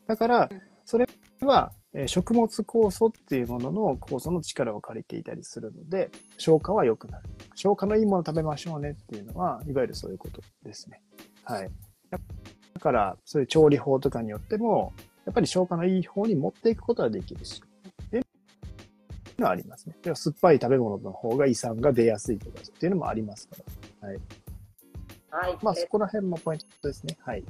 [0.05, 0.49] だから、
[0.85, 1.07] それ
[1.41, 7.23] は、え食物酵素っていうものの酵素の力を借りていたりするので、消化は良くなる。
[7.55, 11.01] 消化のいいものを食べましょうねっていうのは、いわゆるそういうことですね。
[11.43, 11.71] はい。
[12.11, 12.19] だ
[12.79, 14.93] から、そういう調理法とかによっても、
[15.25, 17.63] やっぱり消化のいい方に持っていくことはできるし。
[18.05, 18.25] っていう
[19.39, 19.95] のはありますね。
[20.03, 23.55] では酸っぱい食べ物の方が胃酸が出やすいとかっていうのもありますか
[24.01, 24.07] ら。
[24.09, 24.19] はい。
[25.31, 25.57] はい。
[25.63, 27.17] まあ、そこら辺もポイントですね。
[27.21, 27.43] はい。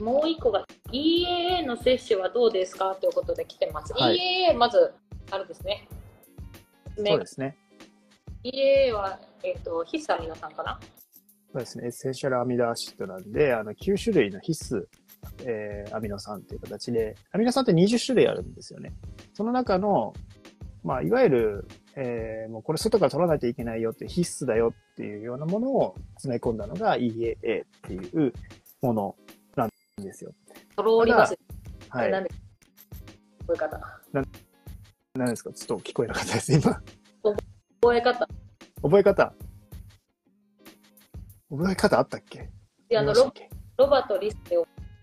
[0.00, 2.94] もう一個が EAA の摂取はどうですか？
[2.94, 3.92] ということで来てます。
[3.92, 4.92] はい、EAA、まず、
[5.30, 5.88] あれですね。
[6.96, 7.56] そうですね。
[8.44, 10.80] EAA は、えっ、ー、と、必須アミノ酸かな？
[11.52, 11.84] そうですね。
[11.86, 14.84] essential amino acid なんで、あの、9種類の必須、
[15.44, 18.92] えー、アミノ酸っていう形で、アミノ酸って20種類あるんですよね。
[19.34, 20.14] その中の、
[20.82, 27.36] まあ、いわゆる、えー、もうこれ外から取らないといけないよって必須だよっていうようなものを詰め込んだのが EAA っ
[27.82, 28.32] ていう
[28.80, 29.29] ものな
[30.00, 30.32] んですよ。
[30.76, 31.36] トローリバス。
[31.88, 32.10] はい。
[32.10, 32.30] 何で
[33.40, 33.78] 覚え方。
[34.12, 34.22] な、
[35.14, 35.52] 何ですか？
[35.52, 36.82] ちょっと聞こえなかったです、今。
[37.82, 38.28] 覚え方。
[38.82, 39.34] 覚え方？
[41.50, 42.50] 覚え方あったっけ？
[42.90, 43.32] いや、あのロ、
[43.76, 44.56] ロバとリスで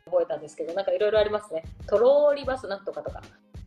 [0.06, 1.64] 覚えたんですけど、なんかいろいろありますね。
[1.88, 3.22] トローリバスなんとかとか。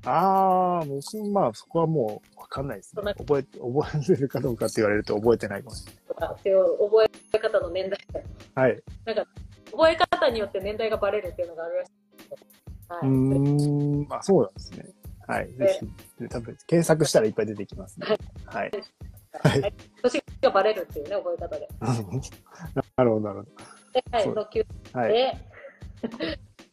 [0.06, 3.12] ああ、僕、まあ、そこはもうわかんないですね。
[3.18, 6.02] 覚え、覚えてるかどうかって言われると覚えてないかもしれない。
[6.08, 7.98] とかっていう覚え方の年代。
[8.54, 8.82] はい。
[9.04, 9.26] なんか、
[9.72, 11.92] 覚え方によって年代がバレるっていうのがあるらしい。
[12.88, 14.86] はい、うん、あ、そうなんですね。
[15.26, 15.52] はい。
[15.52, 15.78] ぜ
[16.18, 18.06] ひ、多分、検索したらいっぱい出てきますね。
[18.46, 18.70] はい。
[19.32, 19.74] はい。
[20.02, 21.68] 年がバレるっていうね、覚え方で。
[22.96, 23.50] なるほど、なるほど。
[23.92, 25.08] で、はい、特急で、は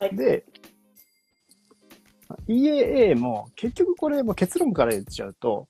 [0.07, 0.45] い、で、
[2.47, 5.67] EAA も、結局これも結論から言っちゃうと、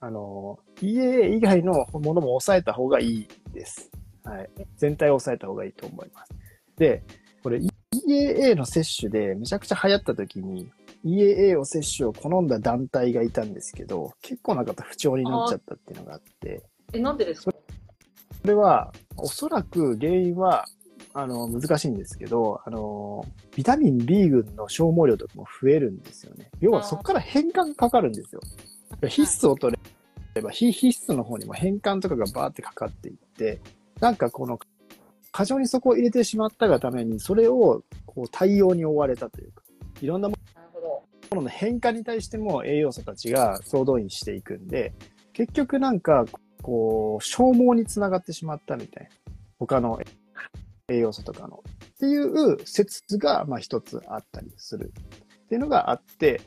[0.00, 3.90] あの、EAA 以外のものも抑えた方がいいです。
[4.22, 4.50] はい。
[4.76, 6.32] 全体を抑えた方がいいと思います。
[6.78, 7.02] で、
[7.42, 7.60] これ
[8.08, 10.70] EAA の摂取でめちゃくちゃ流行った時に、
[11.04, 16.62] EAA を接種を好んだ団体がいたんですけど、結構な方不調になっちゃったっていうのがあって、
[16.92, 17.52] え、なんでですか？
[17.52, 17.58] こ
[18.44, 20.64] れは、おそらく原因は、
[21.12, 23.24] あの、難しいんですけど、あの、
[23.56, 26.50] ビタミン B 群の消耗量とかも増えるんですよね。
[26.60, 28.40] 要はそこから変換かかるんですよ。
[29.08, 29.76] 必須を取
[30.34, 33.60] れば、非必須の方にも変換とかがバーってかかっていって、
[34.00, 34.58] なんかこの、
[35.32, 39.62] 過剰にそこを入れてしまったがために、それをこう対応に追われたというか、
[40.00, 40.34] いろんなも。
[41.34, 44.94] のの変化に対しても栄養素たちが総動員していくんで、
[45.32, 46.24] 結局なんか、
[46.62, 49.10] こう、消耗につながってしまったみたいな。
[49.58, 50.00] 他の
[50.88, 51.62] 栄養素とかの。
[51.66, 54.92] っていう説が、まあ一つあったりする。
[55.44, 56.40] っていうのがあって、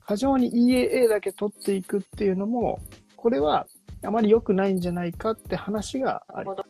[0.00, 2.80] 過剰に EAA だけ取っていくっていうのも、
[3.16, 3.66] これは
[4.04, 6.64] あまり良くないんじゃないかって話がありなる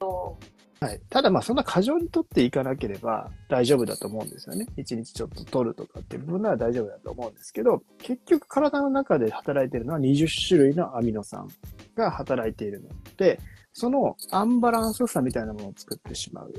[0.00, 0.38] ほど。
[0.78, 1.00] はい。
[1.08, 4.66] ただまあそんな過剰に取っていかなければ大丈夫だと思うんですよね。
[4.76, 11.48] 一日ちょっと取るとかっていう部分なら大丈夫だと思うんですけど、結局体の中で働いているのは20種類のアミノ酸
[11.94, 13.40] が働いているので、
[13.72, 16.52] そのアンバランスさみたいなものを作ってしまう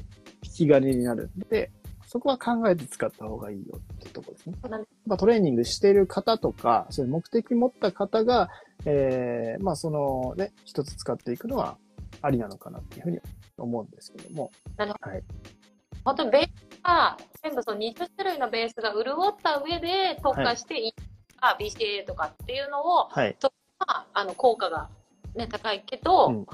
[0.43, 1.71] 引き金になるんで、
[2.07, 4.55] そこは考えて使った方がいいよってとこですね。
[5.05, 8.49] まあ、トレーニングしている方とか、そういう目的持った方が、
[8.85, 11.77] えー、まあそのね、一つ使っていくのは
[12.21, 13.19] ありなのかなっていうふうに
[13.57, 14.51] 思うんですけども。
[16.03, 20.93] 本当にベースが、全部その20種類のベースが潤った上で特化していい
[21.37, 23.35] か、BCA とかっていうのを、はい。
[23.79, 24.89] まあ、あの効果が、
[25.35, 26.45] ね、高いけど、うん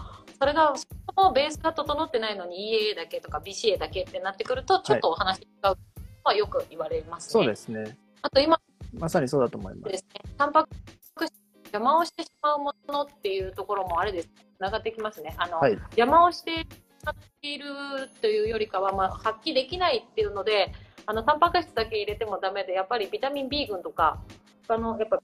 [0.43, 5.77] それがそのベースが整ってないのに EAA だけとか BCA だけってなってくるとちょっとお話が違うの
[6.25, 7.31] はよく言われますね。
[7.31, 7.97] そうですね。
[8.21, 8.59] あと今
[8.93, 9.87] まさにそうだと思いま。
[9.87, 10.69] ですすね、タンパク
[11.01, 11.02] 質
[11.73, 15.33] 邪魔をしてしまうものっていうところもあれです、つながってきますね。
[15.37, 15.73] あの、はい。
[15.73, 16.67] 邪魔をして
[17.41, 17.65] いる
[18.21, 20.71] というよりかは、まあ、発揮できないっていうので、
[21.07, 24.21] あの、タンパク質だけ入れてもダメで、やっぱりビタミン B 群とか、
[24.67, 25.19] 他の、やっぱ、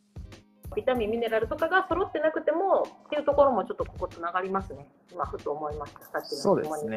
[0.75, 4.89] ビタミン、ミネラルとかが揃ってなくてもっていうところもちょっとここつながりますね。
[5.12, 5.99] 今、ふと思いました。
[5.99, 6.95] さっきの質問に対して。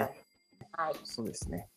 [0.72, 0.94] はい。
[1.04, 1.68] そうですね。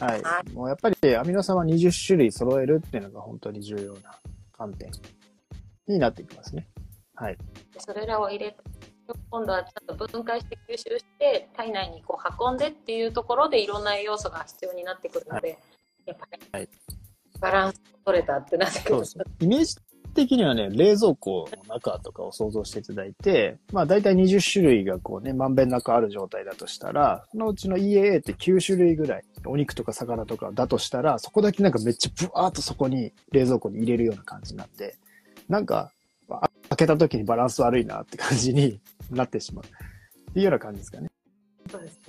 [0.00, 0.22] はい。
[0.22, 4.18] はもうやっぱりアミノ酸は20種類揃えるっていうのが本当に重要な
[4.52, 4.90] 観点
[5.86, 6.66] になってきますね。
[7.20, 7.38] はい。
[7.78, 8.56] それらを入れて、
[9.30, 15.58] 今度はちゃんと分解して吸収して、体内にこう運んでっていうところでいろんな栄養素が必要になってくるので、
[16.06, 16.68] やっぱり、はい
[17.40, 19.24] バランス取れたってなってくるそうですね。
[19.40, 19.76] イメージ
[20.14, 34.96] 的にはね、冷蔵庫の中とかを想像していただいて、まあ大体20種類がこうね、まんべんなくある状態だとしたら、そのうちの EAA って9種類ぐらい、お肉とか魚とかだとしたら、そこだけなんかめっちゃブワーっとそこに冷蔵庫に入れるような感じなんで、
[35.48, 35.92] なんか、あ
[36.38, 39.64] 開けた時にバランス悪いなって感じに なってしまう。
[39.64, 41.10] っていうような感じですかね。
[41.70, 42.00] そうです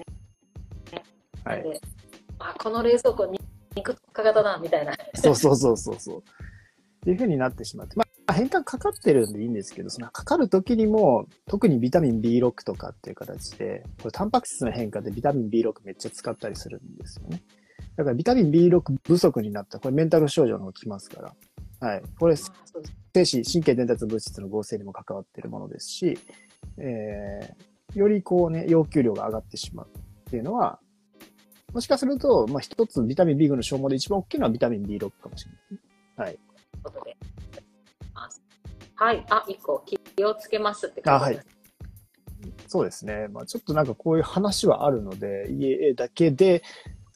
[0.91, 1.03] ね。
[1.43, 1.63] はい。
[1.63, 1.81] で
[2.39, 3.39] あこの冷蔵庫に
[3.75, 4.95] 肉特化型だみたいな。
[5.15, 6.19] そうそうそうそうそう。
[6.19, 6.23] っ
[7.03, 7.95] ていう風になってしまって。
[7.95, 17.41] まあ、変換かかってるんでいいんですけど、そのかかる時にも、特にビタミン B6 とかっていう形で、これタンパク質の変化でビタミン B6 めっちゃ使ったりするんですよね。
[17.95, 21.33] だからビタミン B6 不足になったら、これメンタル症状が起きますか
[21.79, 21.87] ら。
[21.87, 22.03] はい。
[22.19, 22.35] これ、
[23.13, 26.17] 精子、神経伝達物質の合成にも関わっているものですし、
[26.77, 30.79] えー、よりこうね、要求量が上がってしまうっていうのは、
[31.73, 35.51] もしかすると、まあ、一つビタミン B 群の消耗で一番大きいのはビタミン B6 かもしれ
[36.17, 36.27] ない。
[36.27, 36.33] はい。
[36.35, 37.17] ということで。
[38.95, 39.25] はい。
[39.29, 41.47] あ、一個気をつけますって書いてあります。
[42.67, 43.27] そうですね。
[43.29, 46.61] まあ、ちょっとなんかこういう話はあるので、EAA だけで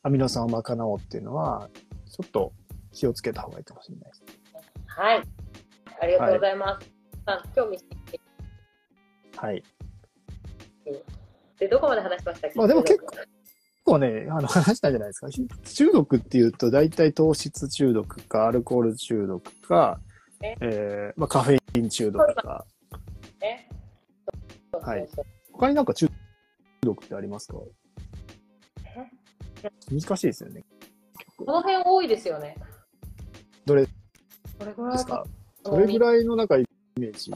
[0.04, 1.70] アミノ酸を賄おうっていうのは、
[2.12, 2.54] ちょっと
[2.92, 4.24] 気をつけた方がいいかもしれないです。
[4.88, 5.24] はい。
[6.02, 6.92] ありがとうございます。
[7.26, 7.80] あ興味
[9.38, 9.64] はい。
[11.60, 13.28] で、どこまで話しましたっけまあでも結構結
[13.86, 15.30] 構ね、あの話したんじゃないですか。
[15.30, 20.00] 中毒っていうと、大体糖質中毒か、アルコール中毒か、
[20.42, 20.56] え？
[20.62, 22.66] えーまあ、カフェイン中毒か。
[23.40, 23.70] ね。
[24.74, 25.08] はい
[25.54, 26.10] 他になんか中
[26.82, 27.60] 毒ってありますか？
[29.90, 30.64] 難しいですよね。
[31.38, 32.58] この辺多いですよね。
[33.66, 33.92] どれこ
[34.66, 35.26] れぐらいですか
[35.66, 36.66] それぐらいのなんかイ
[37.00, 37.32] メージ。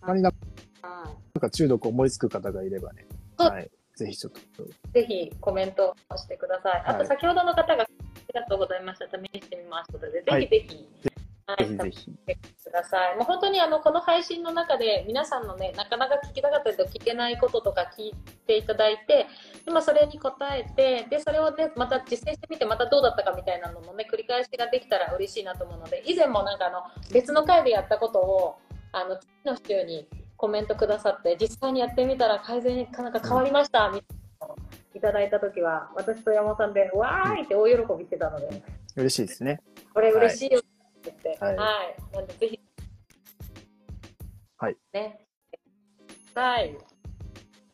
[0.00, 3.06] 他になんうんか中毒思いつく方がいればね。
[3.36, 3.70] はい。
[3.96, 4.64] ぜひちょっと。
[4.92, 6.82] ぜひコメントしてください。
[6.86, 9.06] あはいと先ほどの方がありがとうございました。
[9.06, 11.11] 試してみますので、ぜはいひぜひ、はい
[11.58, 12.10] ぜひぜひ。
[12.64, 13.16] ください。
[13.16, 18.14] もう本当にあのこの配信の中で皆さんのね、なかなか聞きたかったけど聞けないこととか聞い
[18.46, 19.26] ていただいて、
[19.64, 28.56] でまあそれに答えて、でそれをねまた実践してみてまたどうだったかみたいなのもね繰り返しができたら嬉しいなと思うので、以前もなんかあの別の回でやったことを
[28.92, 34.56] あの次の週にコメントくださって実際にやってみたら改善かなんか変わりましたみたいなのを
[34.94, 38.62] いただいた時は私と山本さんでわーいって大喜びしてたので。
[38.94, 39.60] 嬉しいですね。
[39.94, 40.60] これ嬉しいよ、
[41.10, 41.38] って。
[41.40, 41.96] はいはい。
[42.14, 42.60] なんで、ぜひ。
[44.58, 44.76] はい。
[44.92, 45.26] ね。
[46.34, 46.76] はい。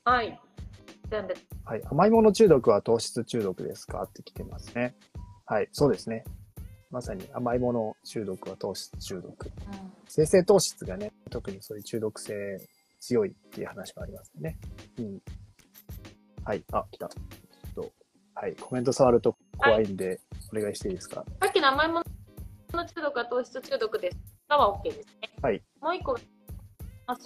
[0.05, 0.41] はい。
[1.65, 1.83] はい。
[1.85, 4.03] 甘いもの中毒は糖質中毒ですか？
[4.03, 4.95] って来てますね。
[5.47, 5.69] はい。
[5.73, 6.25] そうですね。
[6.91, 9.51] まさに甘いもの中毒は糖質中毒。
[10.09, 12.35] 生成糖質がね、特にそういう中毒性
[13.01, 14.59] 強いっていう話もありますね。
[14.99, 15.23] うん。
[16.45, 16.65] はい。
[16.73, 17.09] あ、来た。
[17.09, 17.21] ちょ
[17.71, 17.93] っと、
[18.35, 18.57] はい。
[18.57, 20.21] コメント触ると怖いんで、
[20.55, 21.25] お願いしていいですか？
[21.41, 22.05] さっきの甘いもの
[22.77, 24.17] 中毒は糖質中毒です
[24.49, 25.31] かは OK ですね。
[25.43, 25.63] はい。
[25.81, 26.17] もう一個、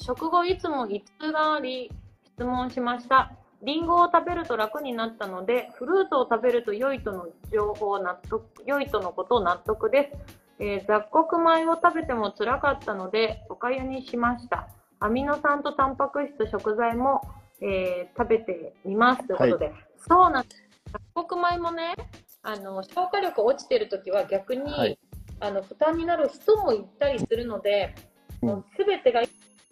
[0.00, 1.90] 食後いつもいつがあり
[2.24, 3.32] 質問しました。
[3.62, 10.42] リンゴを食べると楽になったので、フルーツを食べると良いとの情報を納得、良いとのことを納得です。
[10.58, 14.68] えー雑穀米を食べても辛かったので、おかゆにしました。
[15.00, 17.20] アミノ酸とタンパク質、食材も、
[17.60, 19.72] えー食べてみますということで、
[20.08, 20.62] そうなんです。
[20.92, 21.94] 雑穀米もね、
[22.42, 24.98] あの消化力落ちてるときは逆に、はい
[25.42, 27.94] あの負担になる人もいたりするので、
[28.42, 29.28] うんもう全てがい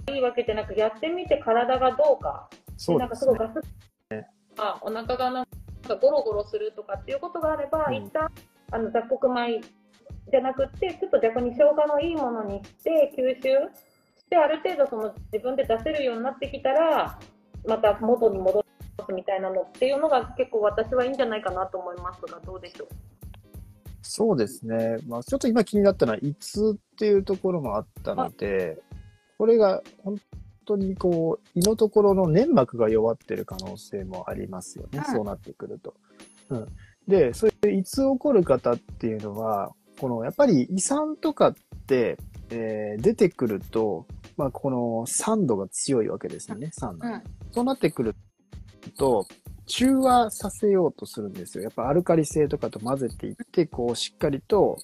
[0.06, 3.16] いわけじゃなく、やってみて体がどうか、なんかそうですね。
[3.16, 3.61] すごいガス
[4.59, 5.46] あお腹がなん
[5.87, 8.28] かゴロゴロするとかっていうことがあれば、うん一旦
[8.70, 9.61] あの雑穀米
[10.30, 13.40] じゃなくって、ちょっと逆に消化のいいものにして、吸収
[14.18, 17.18] して、ある程度その自分で出せるようになってきたら、
[17.66, 18.64] また元に戻
[19.09, 22.88] すみたいなのっていうのが結構私はいいんじゃないかなと思いますが、どうでしょう？
[24.02, 24.98] そうですね。
[25.06, 28.78] まあ、ちょっと今気になったのは、いつっていうところもあったので、
[29.38, 30.20] これが本
[30.64, 35.02] 当にこう、胃のところの粘膜が弱ってる可能性もありますよね。
[35.06, 35.94] うんそうなってくると。
[36.50, 36.66] うん。
[37.08, 41.54] で、そういういつ起こる方っていうのは、この、やっぱり胃酸とかっ
[41.86, 42.16] て、
[42.50, 47.06] えー出てくると、まあ、この酸度が強いわけですよね、酸度。
[47.06, 48.14] うんそうなってくる
[48.96, 49.26] と、
[49.70, 51.64] 中和させようとするんですよ。
[51.64, 54.76] やっぱアルカリ性とかと混ぜていって、こうしっかりと、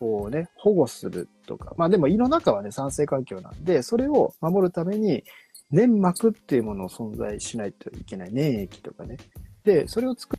[0.00, 1.74] こうね、保護するとか。
[1.76, 5.22] まあでも胃の中はね、酸性環境なんで、それを守るために、
[5.70, 8.32] 粘膜っていうものを存在しないといけない。
[8.32, 9.16] 粘液とかね。
[9.64, 10.36] で、それを作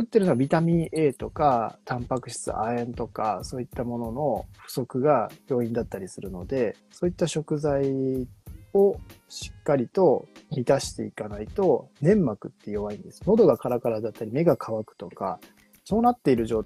[0.00, 8.26] ってるのはビタミン A とか、タンパク質、亜鉛とか、そういったものの不足が要因だったりするので、そういった食材
[8.74, 8.96] を
[9.28, 13.22] しっかりと満たしていかないと粘膜って弱いんです。
[13.26, 15.38] 喉がカラカラだったり目が乾くとか、
[15.84, 16.64] そうなっている状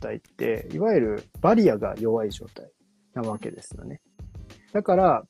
[0.00, 2.70] 態って、いわゆるバリアが弱い状態
[3.14, 4.00] なわけですよね。
[4.72, 5.24] だから、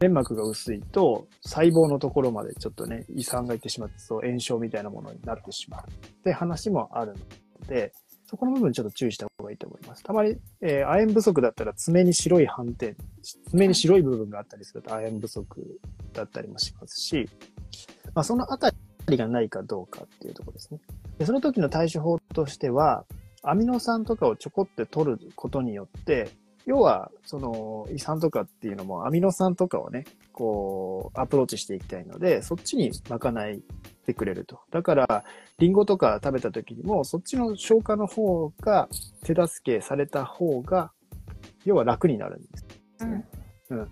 [0.00, 7.14] 粘膜が薄いと細胞のところまでちょっとね、胃酸がいってしまってそう炎症みたいなものになってしまうって話もある
[7.60, 7.92] ので、
[8.26, 10.02] そこの部分ちょっと注意した方がいいと思います。
[10.02, 12.96] たまに、えー亜鉛不足だったら爪に白い斑点、
[13.50, 15.80] 爪に白い部分があったりすると亜鉛不足
[16.12, 17.28] だったりもしますし、
[18.14, 18.72] まあそのあた
[19.08, 20.80] りがないかどうかっていうところですね。
[21.18, 23.04] でその時の対処法としては、
[23.42, 26.30] アミノ酸とかをちょこって取ることによって、
[26.66, 33.62] 要は、その、胃酸とかっていうのも、アミノ酸とかをね、こう、アプローチしていきたいので、そっちに賄い
[34.06, 34.60] てくれると。
[34.70, 35.24] だから、
[35.58, 38.88] リンゴとか食べた時にも、そっちの消化の方が
[39.24, 40.92] 手助けされた方が、
[41.64, 42.66] 要は楽になるんです。
[43.70, 43.88] うん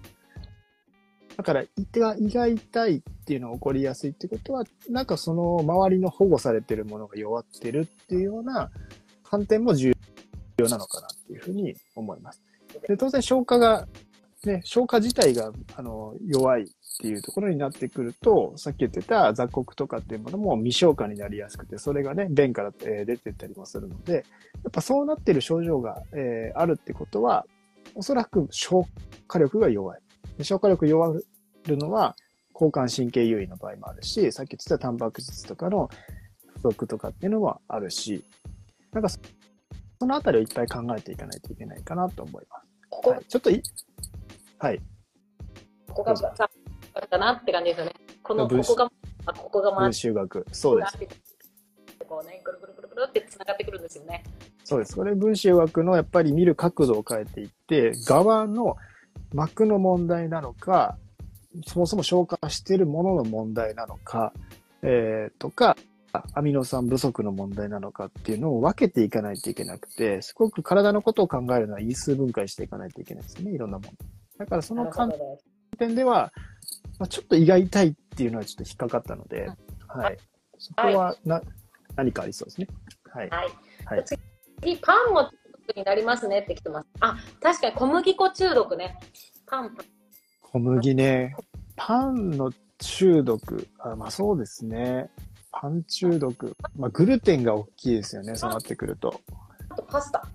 [1.37, 8.70] だから、胃が胃が痛いっていうのが起こりやすいってことは、なんかその周りの保護されてるものが弱ってるっていうような
[9.24, 9.92] 観点も重
[10.58, 12.42] 要なのかなっていうふうに思います。
[12.87, 13.87] で当然消化が、
[14.44, 16.66] ね、消化自体があの弱いっ
[17.00, 24.20] ていうところになってくると、さっき言ってた雑穀とかっていうものも未消化になりやすくて、それがね、便から、え出てったりもするので、や
[24.68, 27.46] っぱそうなってる症状が、えーあるってことは、
[27.94, 28.85] おそらく消
[29.26, 30.00] 化力が弱い。
[30.38, 31.18] で消化力弱
[31.66, 32.14] るのは、
[32.54, 35.88] 交感神経優位の場合もあるし、さっき言ってたタンパク質とかの
[36.56, 38.22] 不足とかっていうのもあるし、
[38.92, 39.08] なんか
[40.02, 42.66] そそのあたりをいっぱい考えていかないといけないかなと思います。
[42.90, 43.62] ここはい、ちょっとい、
[44.58, 44.80] はい。
[45.86, 46.34] ここがさ、
[47.08, 47.92] だなって感じですよね。
[48.20, 48.90] この、ここが、
[49.26, 50.46] あここが回分って、子学。
[50.50, 50.98] そうです。
[52.08, 54.24] こうね、ぐるぐるぐるぐるって繋がってくるんですよね。
[54.64, 54.96] そうです。
[54.96, 58.76] これ分子学のやっぱり見る角度を変えていって、側の
[59.32, 60.98] 膜の問題なのか、
[61.68, 64.32] そもそも消化しているものの問題なのか、
[64.82, 65.76] えーとか、
[66.34, 73.92] アミノ酸不足の問題なのかっていうのを分けていかないといけなくて、すごく体のことを考えるのは因数分解していかないといけないですね、いろんなもの。
[74.38, 75.12] だからその観
[75.78, 76.32] 点では、
[76.98, 79.50] まあ、ちょっと胃が痛いっていうのはちょっと引っかかったので、
[79.88, 80.18] はい。
[80.58, 81.40] そこはな、
[81.96, 82.66] 何かありそうですね。
[83.10, 83.30] はい。
[83.30, 83.48] はい。
[83.84, 84.04] はい
[84.62, 85.30] 次、パンも中
[85.66, 86.88] 毒になりますねって来てます。
[87.00, 88.98] あ、確かに小麦粉中毒ね。
[89.46, 89.76] パン、
[90.40, 91.34] 小麦ね。
[91.76, 93.66] パンの中毒。
[93.78, 95.10] あまあそうですね。
[95.53, 96.57] パン中毒。
[96.76, 99.20] まあグルテンが大きいですよね、そうなってくると。
[99.68, 100.26] あとパスタ。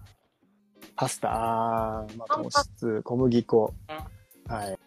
[0.95, 3.73] パスタ、あーまあ、糖質、小麦粉。
[4.47, 4.79] はい。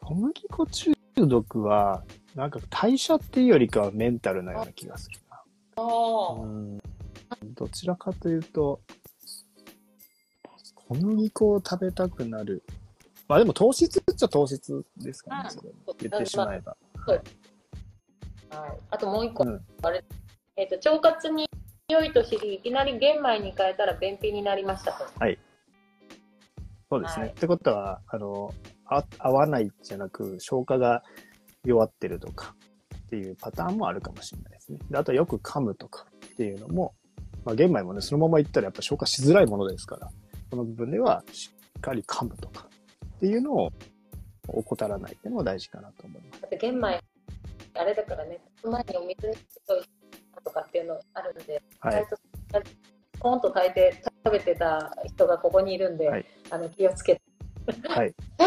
[0.00, 2.02] 小麦粉中毒は、
[2.34, 5.42] なんか代謝っていうよりかはメンタルなような気がするな。
[5.76, 6.78] おーうん
[7.54, 8.80] どちらかというと、
[10.74, 12.62] 小麦粉を食べたくなる。
[13.28, 15.50] まあでも糖質っちゃ糖質ですかね、
[15.86, 16.76] うん言ってしまえば。
[17.06, 17.20] はい。
[18.90, 20.04] あともう一個、うんあれ、
[20.56, 21.48] えっ、と、腸活に
[21.88, 25.04] 良いと知り、いきなり玄米に変えたら便秘になりましたと。
[26.90, 27.24] そうですね。
[27.24, 28.54] はいってことは、あの、
[28.86, 31.02] あ合わないじゃなく、消化が
[31.64, 32.54] 弱ってるとか
[32.96, 34.78] っていうパターンもあるかもしれないですね。
[34.90, 36.94] であとよく噛むとかっていうのも、
[37.44, 40.10] まあ玄米もね、そのままいったらやっぱ消化しづらいものですから、
[40.50, 42.68] この部分ではしっかり噛むとか
[43.16, 43.70] っていうのを
[44.48, 46.42] 怠らないっていうのも大事かなと思います。
[46.42, 47.00] だって玄米、
[47.76, 49.34] あれだからね、前にお水に
[50.44, 52.06] とかっていうのあるんで、はい。
[53.20, 57.22] ポンと炊いて食べてた人がここにいるんで、はいあの気をつけて、
[57.88, 58.14] はい。
[58.38, 58.44] え？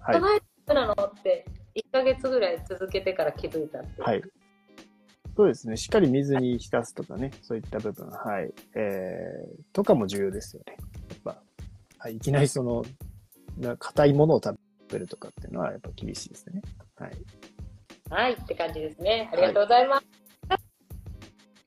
[0.00, 0.20] はい。
[0.20, 0.92] はい、なの？
[0.92, 1.44] って
[1.76, 4.02] 1ヶ月ぐらい続けてから気づいたっていう。
[4.02, 4.22] はい。
[5.36, 5.76] そうですね。
[5.76, 8.52] しっかり水に浸すとかね、そういった部分、はい。
[8.74, 10.76] えー、とかも重要ですよね。
[11.08, 11.42] やっぱ、
[11.98, 12.84] はい、いきなりその、
[13.58, 14.58] な硬いものを食
[14.90, 16.62] べるとかっていうのはやっぱ厳しいですね。
[16.96, 17.12] はい。
[18.10, 19.30] はい、って感じですね。
[19.32, 20.06] ありがとうございます。
[20.48, 20.56] さ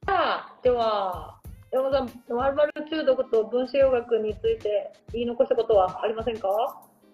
[0.08, 1.40] あ、では、
[1.72, 6.50] 山本さん、まるまる中毒と分子洋学について言い残したことはありませんか？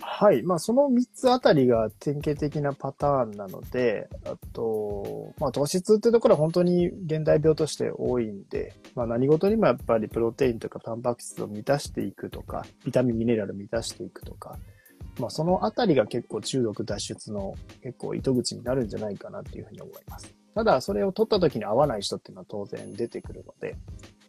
[0.02, 0.42] はい。
[0.42, 14.58] まあ、その3つあたりが典型的なパターンなので、あと、まあ、糖質っていうところは本当に現代病として多いんで、まあ、何事にもやっぱりプロテインとかタンパク質を満たしていくとか、ビタミン、ミネラル満たしていくとか、
[15.20, 20.34] まあ、そのあたりが結構中毒脱出の結構糸口になるんじゃないかなっていうふうに思います。
[20.56, 23.76] ただ、それを取った時に合わない人っていうのは当然出てくるので、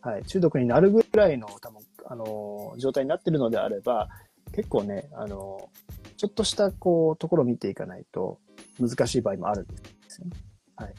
[0.01, 4.09] はい、中毒になるぐらいの多分、あの、状態になってるのであれば、
[4.53, 5.71] 結構ね、あの、
[6.17, 8.39] ちょっとしたこう、ところを見ていかないと
[8.79, 9.77] 難しい場合もあるんで
[10.09, 10.33] すよね。
[10.77, 10.95] はい。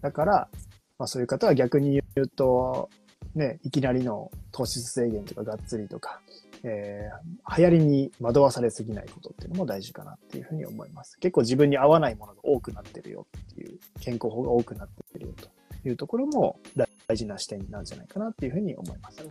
[0.00, 0.48] だから、
[0.98, 2.90] まあそういう方は逆に言うと、
[3.34, 6.20] ね、いきなりの糖質制限とかがっつりとか、
[6.66, 11.18] えー、流行りに惑わされすぎないことっていうのも大事かなっていうふうに思います。
[11.18, 15.48] 結構自分に合わないものが多くなってるよっていう、健康法が多くなってるよと
[15.86, 16.58] いうところも
[17.06, 19.22] 大事な視点なんじゃないかなっていうふうに思います。
[19.22, 19.30] も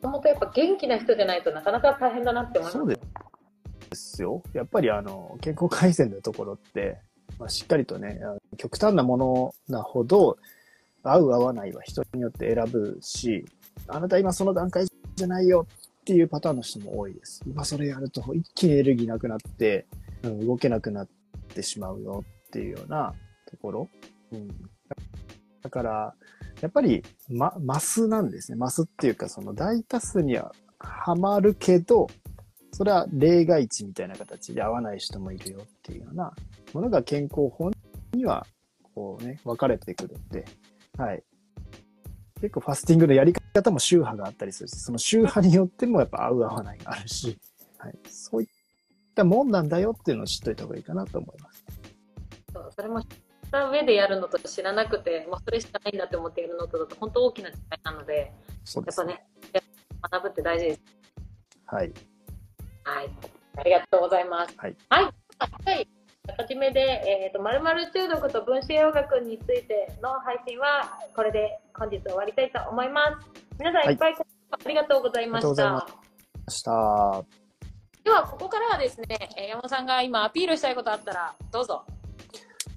[0.00, 2.78] ともとやっぱ元気な人じゃないとなかなか大変だなって思います。
[2.78, 2.98] そうで
[3.94, 4.42] すよ。
[4.52, 6.98] やっぱりあの、健康改善のところって、
[7.38, 8.20] まあ、しっかりとね、
[8.56, 10.38] 極端なものなほど、
[11.02, 13.44] 合う合わないは人によって選ぶし、
[13.88, 15.66] あなた今その段階じゃないよ
[16.02, 17.42] っていうパターンの人も多いです。
[17.46, 19.86] 今それやると一気にエネルギーなくなって、
[20.24, 21.08] うん、動けなくなっ
[21.54, 23.14] てしまうよっていうような
[23.48, 23.88] ところ。
[24.32, 24.48] うん、
[25.62, 26.14] だから、
[26.60, 28.58] やっぱり、ま、マスなんですね。
[28.58, 32.08] マスっていうか、その大多数にはハマるけど、
[32.72, 36.34] それは例外値みたいな形で合わない人もいるよっていうような
[36.72, 37.70] ものが健康法
[38.12, 38.44] には、
[38.94, 40.44] こうね、分かれてくるんで、
[40.98, 41.22] はい。
[42.40, 47.38] 結構ファスティングのやり方も宗派があったりするし、その宗派によってもやっぱ合う合わないがあるし、
[47.78, 47.94] はい。
[48.08, 48.48] そういっ
[49.14, 51.64] たもんなんだよっていうのを知っといた方がいいかなと思います。
[52.52, 53.08] そうそれも知っ
[53.50, 58.32] た上でやるのと知らなくて、もうそれしかないんだって思ってやるのとだと本当大きな違いなので、
[58.64, 59.26] そうですやっぱね、
[60.10, 60.80] 学ぶって大事です。
[61.66, 61.92] はい。
[62.84, 63.10] はい。
[63.56, 64.54] ありがとうございます。
[64.56, 64.76] はい。
[64.88, 65.04] はい。
[65.64, 65.88] はい。
[66.28, 73.28] はじめで、えっ、と、まるまる中毒と分子洋学についての配信は、これで本日終わりたいと思います。
[73.58, 75.64] 皆さんはいいっぱいありがとうございました。
[75.72, 75.86] ま
[76.48, 77.24] した。
[78.04, 79.06] では、ここからはですね、
[79.36, 81.84] えー山本さんが今アピールしたいことあったら、どうぞ。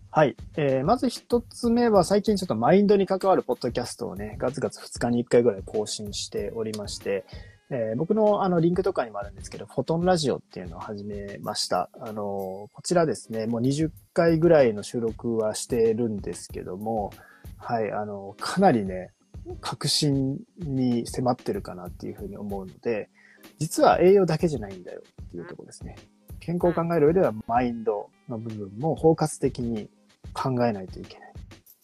[0.10, 0.36] はい。
[0.58, 7.26] えー、まず一つ目は最近ちょっとマインドに関わるポッドキャストをね、ガツガツ2日に1回ぐらい更新しておりまして、
[7.70, 11.90] えー僕のあのリンクとかにもあるんですけど、フォトンラジオっていうのを始めました。
[12.00, 17.12] あのこちらですね、もう20回ぐらいの収録はしてるんですけども、
[17.58, 19.12] はい、あのかなりね、
[19.62, 23.10] 革新に迫ってるかなっていうふうに思うので、
[23.58, 25.96] 実は栄養だけじゃないんだよっていうところですね。
[26.40, 29.90] 健康を考える上ではマインドの部分も包括的に
[30.34, 31.34] 考えないといけない。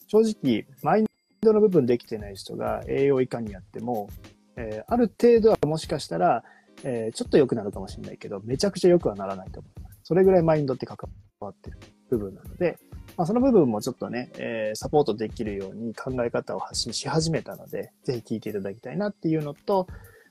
[0.08, 1.06] 正直、マイン
[1.42, 4.10] ドの部分できてない人が栄養以下にやっても、
[4.58, 6.44] えーある程度はもしかしたら、
[6.84, 10.00] えーちょっと良くなるかもしれないけど、めちゃくちゃ良くはならないと思います。
[10.04, 10.98] それぐらいマインドって関
[11.40, 11.78] わってる
[12.10, 12.78] 部分なので、
[13.18, 19.88] まあ、その部分もちょっとね、えーサポートできるように考え方を発信し始めたので、ぜひ聞いていただきたいなっていうのと、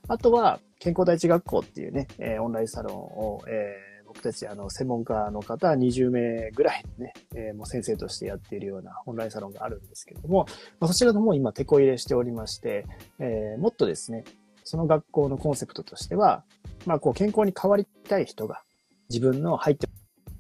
[0.09, 10.47] あとは、健康第一学校っていうね、えーオンラインサロンを、えー僕たち、あの、専門家の方20名ぐらいね、えーもう先生としてやっているようなオンラインサロンがあるんですけれども、
[10.81, 12.87] まあ、そちらの方も今、手こ入れしておりまして、
[13.21, 14.25] えーもっとですね、
[14.65, 16.43] その学校のコンセプトとしては、
[16.87, 18.63] まあ、こう、健康に変わりたい人が
[19.11, 19.89] 自分の入って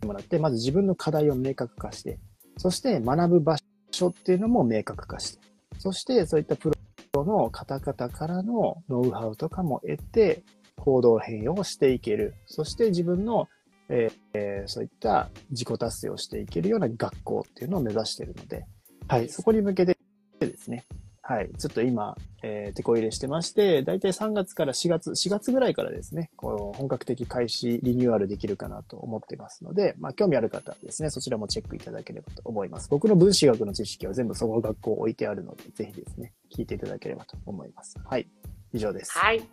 [0.04, 2.18] もらって、まず自分の課題を明確化して、
[2.56, 3.56] そして学ぶ場
[3.92, 5.40] 所っていうのも明確化して、
[5.78, 6.72] そしてそういったプ
[7.12, 10.42] ロの方々からのノウハウとかも得て、
[10.80, 12.34] 行動変容をしていける。
[12.46, 13.48] そして自分の、
[13.90, 18.64] えー、そういった自己達成をしていけるような学校っていうのを目指しているので、
[19.08, 19.96] はい、そこに向けて
[20.38, 20.86] ですね、
[21.30, 21.50] はい。
[21.58, 32.88] ちょっと今、えー、手こ入れしてまして、だいたい3月から4月、4月ぐらいからですね、こう本格的開始、リニューアルできるかなと思ってますので、まあ、興味ある方はですね、そちらもチェックいただければと思います。
[32.90, 37.96] 僕の分子学の知識は全部その学校置いてあるので、ぜひですね、聞いていただければと思います。
[38.04, 38.28] はい。
[38.72, 39.16] 以上です。
[39.16, 39.38] はい。
[39.38, 39.48] あり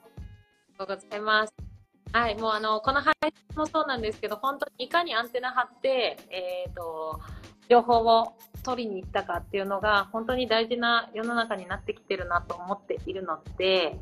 [0.79, 1.76] がとうございます。
[2.13, 2.35] はい。
[2.35, 7.19] もうあの、この配信もそうなんですけど、本当にいかにアンテナ張って、え、ー、と、
[7.69, 8.33] 情報を
[8.63, 13.99] 取りに行ったかっていうのが本当に大事な世の中になってきてるなと思っているので、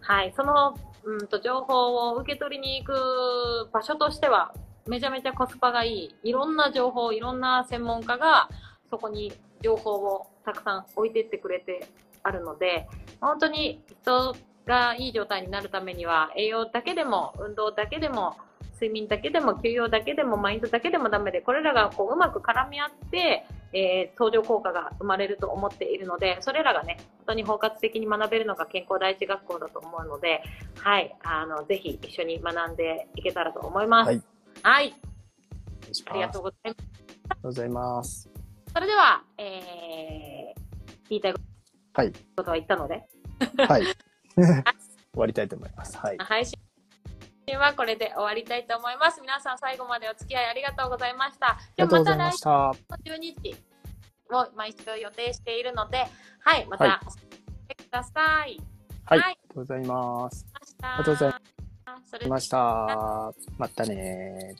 [0.00, 0.74] はい、その、
[1.04, 4.54] うんと、情報を受け取りに行く場所としては
[4.86, 6.14] めちゃめちゃコスパがいい。
[6.22, 8.48] いろんな情報、いろんな専門家が
[8.90, 9.32] そこに
[9.62, 11.86] 情報をたくさん置いてってくれて
[12.22, 12.86] あるので、
[13.20, 14.34] 本当に人
[14.68, 18.36] がいい状態になるためには栄養だけでも運動だけでも
[18.74, 30.42] 睡眠だけでも休養だけでもマインドだけでもダメでこれらがこううまく絡み合ってえー、相乗効果が生まれると思っているので、それらがね、本当に包括的に学べるのが健康第一学校だと思うので、
[30.78, 34.08] はい、あの、ぜひ一緒に学んでいけたらと思います。
[34.08, 34.22] はい。
[34.62, 34.94] はい、
[36.06, 36.76] ありがとうございます。
[36.78, 38.30] ありがとうございます。
[38.72, 40.60] それでは、えー、
[41.10, 41.38] 言いたいこ
[42.42, 43.04] とは言ったので。
[43.68, 43.82] はい。
[44.44, 44.62] 終
[45.14, 45.96] わりたいと思います。
[45.96, 46.18] はい。
[46.18, 46.58] 配信
[47.58, 49.20] はこれで終わりたいと思います。
[49.20, 51.58] 皆さん最後までお付き合いありがとうございました。
[51.76, 52.74] じゃまた来週の
[53.04, 53.56] 12日
[54.30, 56.06] を毎週予定しているので、
[56.40, 57.24] はい、またお伝
[57.70, 58.60] えください。
[59.06, 60.46] はい、はい、ありがとうございます。
[60.82, 61.28] ありがとうござ
[62.26, 63.32] いました。
[63.56, 64.54] またね